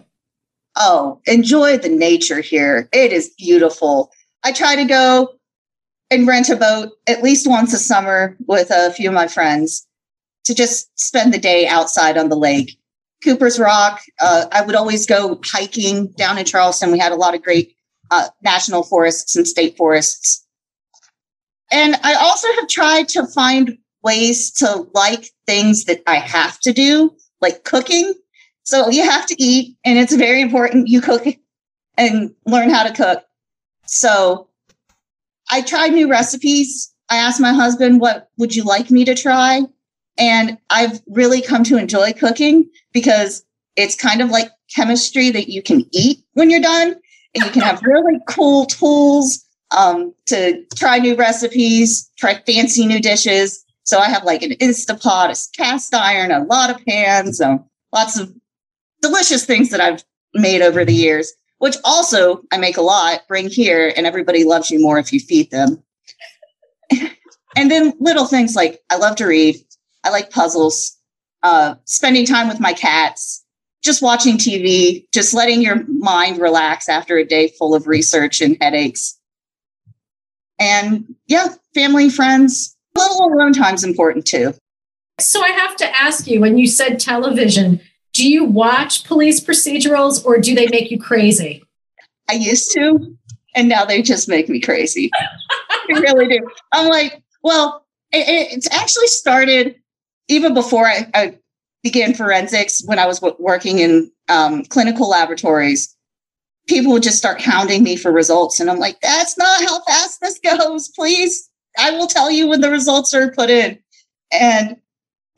Oh, 0.76 1.22
enjoy 1.24 1.78
the 1.78 1.88
nature 1.88 2.42
here. 2.42 2.86
It 2.92 3.14
is 3.14 3.30
beautiful. 3.38 4.10
I 4.44 4.52
try 4.52 4.76
to 4.76 4.84
go 4.84 5.36
and 6.10 6.26
rent 6.26 6.50
a 6.50 6.56
boat 6.56 6.90
at 7.06 7.22
least 7.22 7.48
once 7.48 7.72
a 7.72 7.78
summer 7.78 8.36
with 8.46 8.70
a 8.70 8.92
few 8.92 9.08
of 9.08 9.14
my 9.14 9.26
friends 9.26 9.86
to 10.44 10.54
just 10.54 10.90
spend 11.00 11.32
the 11.32 11.38
day 11.38 11.66
outside 11.66 12.18
on 12.18 12.28
the 12.28 12.36
lake. 12.36 12.78
Cooper's 13.24 13.58
Rock. 13.58 14.02
Uh, 14.20 14.44
I 14.52 14.60
would 14.60 14.74
always 14.74 15.06
go 15.06 15.40
hiking 15.46 16.08
down 16.18 16.36
in 16.36 16.44
Charleston. 16.44 16.92
We 16.92 16.98
had 16.98 17.12
a 17.12 17.16
lot 17.16 17.34
of 17.34 17.40
great 17.40 17.74
uh, 18.10 18.28
national 18.42 18.82
forests 18.82 19.36
and 19.36 19.46
state 19.46 19.76
forests. 19.76 20.46
And 21.70 21.96
I 22.02 22.14
also 22.14 22.48
have 22.56 22.68
tried 22.68 23.08
to 23.10 23.26
find 23.26 23.78
ways 24.02 24.50
to 24.52 24.88
like 24.94 25.30
things 25.46 25.84
that 25.84 26.02
I 26.06 26.16
have 26.16 26.58
to 26.60 26.72
do, 26.72 27.14
like 27.40 27.64
cooking. 27.64 28.14
So 28.64 28.88
you 28.88 29.02
have 29.02 29.26
to 29.26 29.42
eat, 29.42 29.76
and 29.84 29.98
it's 29.98 30.14
very 30.14 30.40
important 30.40 30.88
you 30.88 31.00
cook 31.00 31.26
and 31.96 32.34
learn 32.46 32.70
how 32.70 32.82
to 32.82 32.92
cook. 32.92 33.24
So 33.86 34.48
I 35.50 35.62
tried 35.62 35.92
new 35.92 36.08
recipes. 36.08 36.92
I 37.08 37.16
asked 37.16 37.40
my 37.40 37.52
husband, 37.52 38.00
what 38.00 38.30
would 38.38 38.54
you 38.54 38.62
like 38.64 38.90
me 38.90 39.04
to 39.04 39.14
try? 39.14 39.62
And 40.16 40.58
I've 40.70 41.00
really 41.08 41.42
come 41.42 41.64
to 41.64 41.76
enjoy 41.76 42.12
cooking 42.12 42.68
because 42.92 43.44
it's 43.76 43.94
kind 43.94 44.20
of 44.20 44.30
like 44.30 44.50
chemistry 44.74 45.30
that 45.30 45.48
you 45.48 45.62
can 45.62 45.84
eat 45.92 46.18
when 46.34 46.50
you're 46.50 46.60
done. 46.60 46.96
And 47.34 47.44
you 47.44 47.50
can 47.50 47.62
have 47.62 47.82
really 47.82 48.18
cool 48.26 48.66
tools 48.66 49.44
um, 49.76 50.12
to 50.26 50.64
try 50.74 50.98
new 50.98 51.14
recipes, 51.14 52.10
try 52.18 52.34
fancy 52.46 52.86
new 52.86 53.00
dishes. 53.00 53.64
So 53.84 53.98
I 53.98 54.08
have 54.08 54.24
like 54.24 54.42
an 54.42 54.52
Instapot, 54.52 55.30
a 55.30 55.56
cast 55.56 55.94
iron, 55.94 56.30
a 56.32 56.44
lot 56.44 56.70
of 56.70 56.84
pans, 56.86 57.40
um, 57.40 57.64
lots 57.92 58.18
of 58.18 58.32
delicious 59.00 59.44
things 59.44 59.70
that 59.70 59.80
I've 59.80 60.04
made 60.34 60.62
over 60.62 60.84
the 60.84 60.94
years, 60.94 61.32
which 61.58 61.76
also 61.84 62.42
I 62.52 62.58
make 62.58 62.76
a 62.76 62.82
lot, 62.82 63.22
bring 63.28 63.48
here, 63.48 63.92
and 63.96 64.06
everybody 64.06 64.44
loves 64.44 64.70
you 64.70 64.80
more 64.80 64.98
if 64.98 65.12
you 65.12 65.20
feed 65.20 65.50
them. 65.50 65.82
and 67.56 67.70
then 67.70 67.92
little 68.00 68.26
things 68.26 68.54
like 68.54 68.80
I 68.90 68.96
love 68.96 69.16
to 69.16 69.26
read. 69.26 69.56
I 70.04 70.10
like 70.10 70.30
puzzles, 70.30 70.96
uh, 71.42 71.74
spending 71.84 72.26
time 72.26 72.48
with 72.48 72.60
my 72.60 72.72
cats, 72.72 73.39
just 73.82 74.02
watching 74.02 74.36
TV, 74.36 75.06
just 75.12 75.32
letting 75.32 75.62
your 75.62 75.84
mind 75.86 76.38
relax 76.38 76.88
after 76.88 77.16
a 77.16 77.24
day 77.24 77.48
full 77.48 77.74
of 77.74 77.86
research 77.86 78.40
and 78.40 78.56
headaches. 78.60 79.18
And 80.58 81.14
yeah, 81.26 81.48
family, 81.74 82.10
friends, 82.10 82.76
a 82.96 83.00
little 83.00 83.32
alone 83.32 83.52
time's 83.52 83.84
important 83.84 84.26
too. 84.26 84.54
So 85.18 85.42
I 85.42 85.48
have 85.48 85.76
to 85.76 86.00
ask 86.00 86.26
you 86.26 86.40
when 86.40 86.58
you 86.58 86.66
said 86.66 86.98
television, 86.98 87.80
do 88.12 88.28
you 88.28 88.44
watch 88.44 89.04
police 89.04 89.40
procedurals 89.40 90.24
or 90.24 90.38
do 90.38 90.54
they 90.54 90.66
make 90.68 90.90
you 90.90 90.98
crazy? 90.98 91.64
I 92.28 92.34
used 92.34 92.72
to, 92.72 93.16
and 93.54 93.68
now 93.68 93.84
they 93.84 94.02
just 94.02 94.28
make 94.28 94.48
me 94.48 94.60
crazy. 94.60 95.10
they 95.88 95.94
really 95.94 96.28
do. 96.28 96.46
I'm 96.72 96.88
like, 96.88 97.22
well, 97.42 97.86
it, 98.12 98.52
it's 98.52 98.70
actually 98.70 99.06
started 99.06 99.76
even 100.28 100.54
before 100.54 100.86
I, 100.86 101.08
I 101.14 101.38
began 101.82 102.14
forensics 102.14 102.82
when 102.84 102.98
I 102.98 103.06
was 103.06 103.22
working 103.38 103.78
in 103.78 104.10
um, 104.28 104.64
clinical 104.64 105.08
laboratories. 105.08 105.94
People 106.68 106.92
would 106.92 107.02
just 107.02 107.18
start 107.18 107.40
hounding 107.40 107.82
me 107.82 107.96
for 107.96 108.12
results. 108.12 108.60
And 108.60 108.70
I'm 108.70 108.78
like, 108.78 109.00
that's 109.00 109.38
not 109.38 109.62
how 109.62 109.82
fast 109.84 110.20
this 110.20 110.38
goes. 110.38 110.88
Please, 110.88 111.48
I 111.78 111.92
will 111.92 112.06
tell 112.06 112.30
you 112.30 112.46
when 112.48 112.60
the 112.60 112.70
results 112.70 113.14
are 113.14 113.32
put 113.32 113.50
in. 113.50 113.78
And 114.32 114.76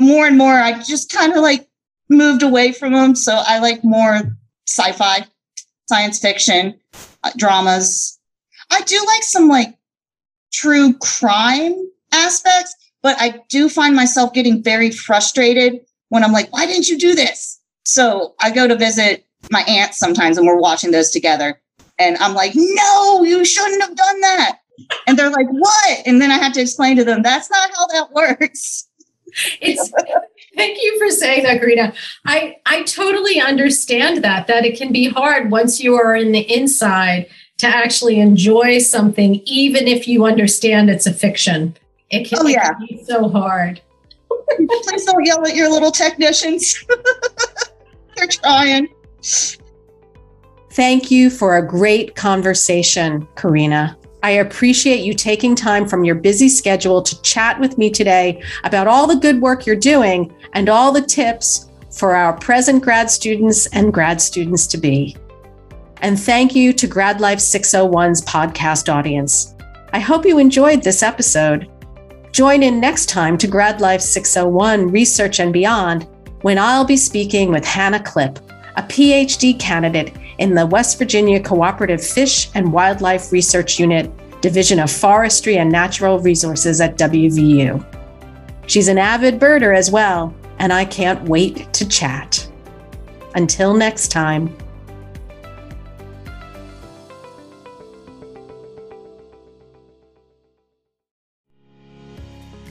more 0.00 0.26
and 0.26 0.36
more, 0.36 0.54
I 0.54 0.82
just 0.82 1.12
kind 1.12 1.32
of 1.32 1.38
like 1.38 1.68
moved 2.08 2.42
away 2.42 2.72
from 2.72 2.92
them. 2.92 3.14
So 3.14 3.40
I 3.46 3.60
like 3.60 3.84
more 3.84 4.36
sci 4.66 4.92
fi, 4.92 5.26
science 5.88 6.18
fiction, 6.18 6.78
uh, 7.22 7.30
dramas. 7.36 8.18
I 8.70 8.80
do 8.82 9.02
like 9.06 9.22
some 9.22 9.48
like 9.48 9.76
true 10.52 10.94
crime 10.98 11.74
aspects, 12.12 12.74
but 13.02 13.16
I 13.20 13.40
do 13.48 13.68
find 13.68 13.94
myself 13.94 14.32
getting 14.32 14.62
very 14.62 14.90
frustrated 14.90 15.80
when 16.12 16.22
I'm 16.22 16.32
like, 16.32 16.52
why 16.52 16.66
didn't 16.66 16.90
you 16.90 16.98
do 16.98 17.14
this? 17.14 17.58
So 17.84 18.34
I 18.38 18.50
go 18.50 18.68
to 18.68 18.76
visit 18.76 19.24
my 19.50 19.62
aunt 19.62 19.94
sometimes 19.94 20.36
and 20.36 20.46
we're 20.46 20.60
watching 20.60 20.90
those 20.90 21.10
together. 21.10 21.58
And 21.98 22.18
I'm 22.18 22.34
like, 22.34 22.52
no, 22.54 23.24
you 23.24 23.46
shouldn't 23.46 23.80
have 23.80 23.96
done 23.96 24.20
that. 24.20 24.58
And 25.06 25.18
they're 25.18 25.30
like, 25.30 25.48
what? 25.48 25.98
And 26.04 26.20
then 26.20 26.30
I 26.30 26.36
have 26.36 26.52
to 26.52 26.60
explain 26.60 26.98
to 26.98 27.04
them, 27.04 27.22
that's 27.22 27.50
not 27.50 27.70
how 27.70 27.86
that 27.86 28.12
works. 28.12 28.88
It's 29.62 29.90
thank 30.54 30.82
you 30.82 30.98
for 30.98 31.08
saying 31.08 31.44
that, 31.44 31.62
Korina. 31.62 31.96
I, 32.26 32.56
I 32.66 32.82
totally 32.82 33.40
understand 33.40 34.22
that, 34.22 34.48
that 34.48 34.66
it 34.66 34.76
can 34.76 34.92
be 34.92 35.08
hard 35.08 35.50
once 35.50 35.80
you 35.80 35.94
are 35.94 36.14
in 36.14 36.32
the 36.32 36.40
inside 36.40 37.26
to 37.56 37.66
actually 37.66 38.20
enjoy 38.20 38.80
something, 38.80 39.36
even 39.46 39.88
if 39.88 40.06
you 40.06 40.26
understand 40.26 40.90
it's 40.90 41.06
a 41.06 41.14
fiction. 41.14 41.74
It 42.10 42.28
can, 42.28 42.40
oh, 42.42 42.48
yeah. 42.48 42.72
It 42.72 42.74
can 42.74 42.98
be 42.98 43.04
so 43.04 43.30
hard. 43.30 43.80
Please 44.56 45.04
don't 45.04 45.24
yell 45.24 45.46
at 45.46 45.54
your 45.54 45.70
little 45.70 45.90
technicians. 45.90 46.84
They're 48.16 48.26
trying. 48.28 48.88
Thank 50.72 51.10
you 51.10 51.30
for 51.30 51.56
a 51.56 51.66
great 51.66 52.14
conversation, 52.14 53.26
Korina. 53.34 53.96
I 54.22 54.30
appreciate 54.30 55.04
you 55.04 55.14
taking 55.14 55.56
time 55.56 55.88
from 55.88 56.04
your 56.04 56.14
busy 56.14 56.48
schedule 56.48 57.02
to 57.02 57.20
chat 57.22 57.58
with 57.58 57.76
me 57.76 57.90
today 57.90 58.42
about 58.62 58.86
all 58.86 59.06
the 59.06 59.16
good 59.16 59.40
work 59.40 59.66
you're 59.66 59.74
doing 59.76 60.32
and 60.52 60.68
all 60.68 60.92
the 60.92 61.02
tips 61.02 61.68
for 61.90 62.14
our 62.14 62.32
present 62.32 62.82
grad 62.82 63.10
students 63.10 63.66
and 63.66 63.92
grad 63.92 64.20
students 64.20 64.66
to 64.68 64.78
be. 64.78 65.16
And 65.98 66.18
thank 66.18 66.54
you 66.54 66.72
to 66.72 66.86
Grad 66.86 67.20
Life 67.20 67.38
601's 67.38 68.22
podcast 68.22 68.92
audience. 68.92 69.54
I 69.92 70.00
hope 70.00 70.24
you 70.24 70.38
enjoyed 70.38 70.82
this 70.82 71.02
episode. 71.02 71.70
Join 72.32 72.62
in 72.62 72.80
next 72.80 73.10
time 73.10 73.36
to 73.36 73.46
Grad 73.46 73.82
Life 73.82 74.00
601 74.00 74.88
Research 74.88 75.38
and 75.38 75.52
Beyond 75.52 76.06
when 76.40 76.58
I'll 76.58 76.86
be 76.86 76.96
speaking 76.96 77.50
with 77.50 77.62
Hannah 77.62 78.02
Clip, 78.02 78.38
a 78.76 78.82
PhD 78.82 79.60
candidate 79.60 80.16
in 80.38 80.54
the 80.54 80.64
West 80.64 80.96
Virginia 80.96 81.38
Cooperative 81.38 82.02
Fish 82.02 82.48
and 82.54 82.72
Wildlife 82.72 83.32
Research 83.32 83.78
Unit, 83.78 84.10
Division 84.40 84.80
of 84.80 84.90
Forestry 84.90 85.58
and 85.58 85.70
Natural 85.70 86.20
Resources 86.20 86.80
at 86.80 86.96
WVU. 86.96 87.84
She's 88.66 88.88
an 88.88 88.96
avid 88.96 89.38
birder 89.38 89.76
as 89.76 89.90
well, 89.90 90.34
and 90.58 90.72
I 90.72 90.86
can't 90.86 91.22
wait 91.28 91.70
to 91.74 91.86
chat. 91.86 92.50
Until 93.34 93.74
next 93.74 94.08
time. 94.08 94.56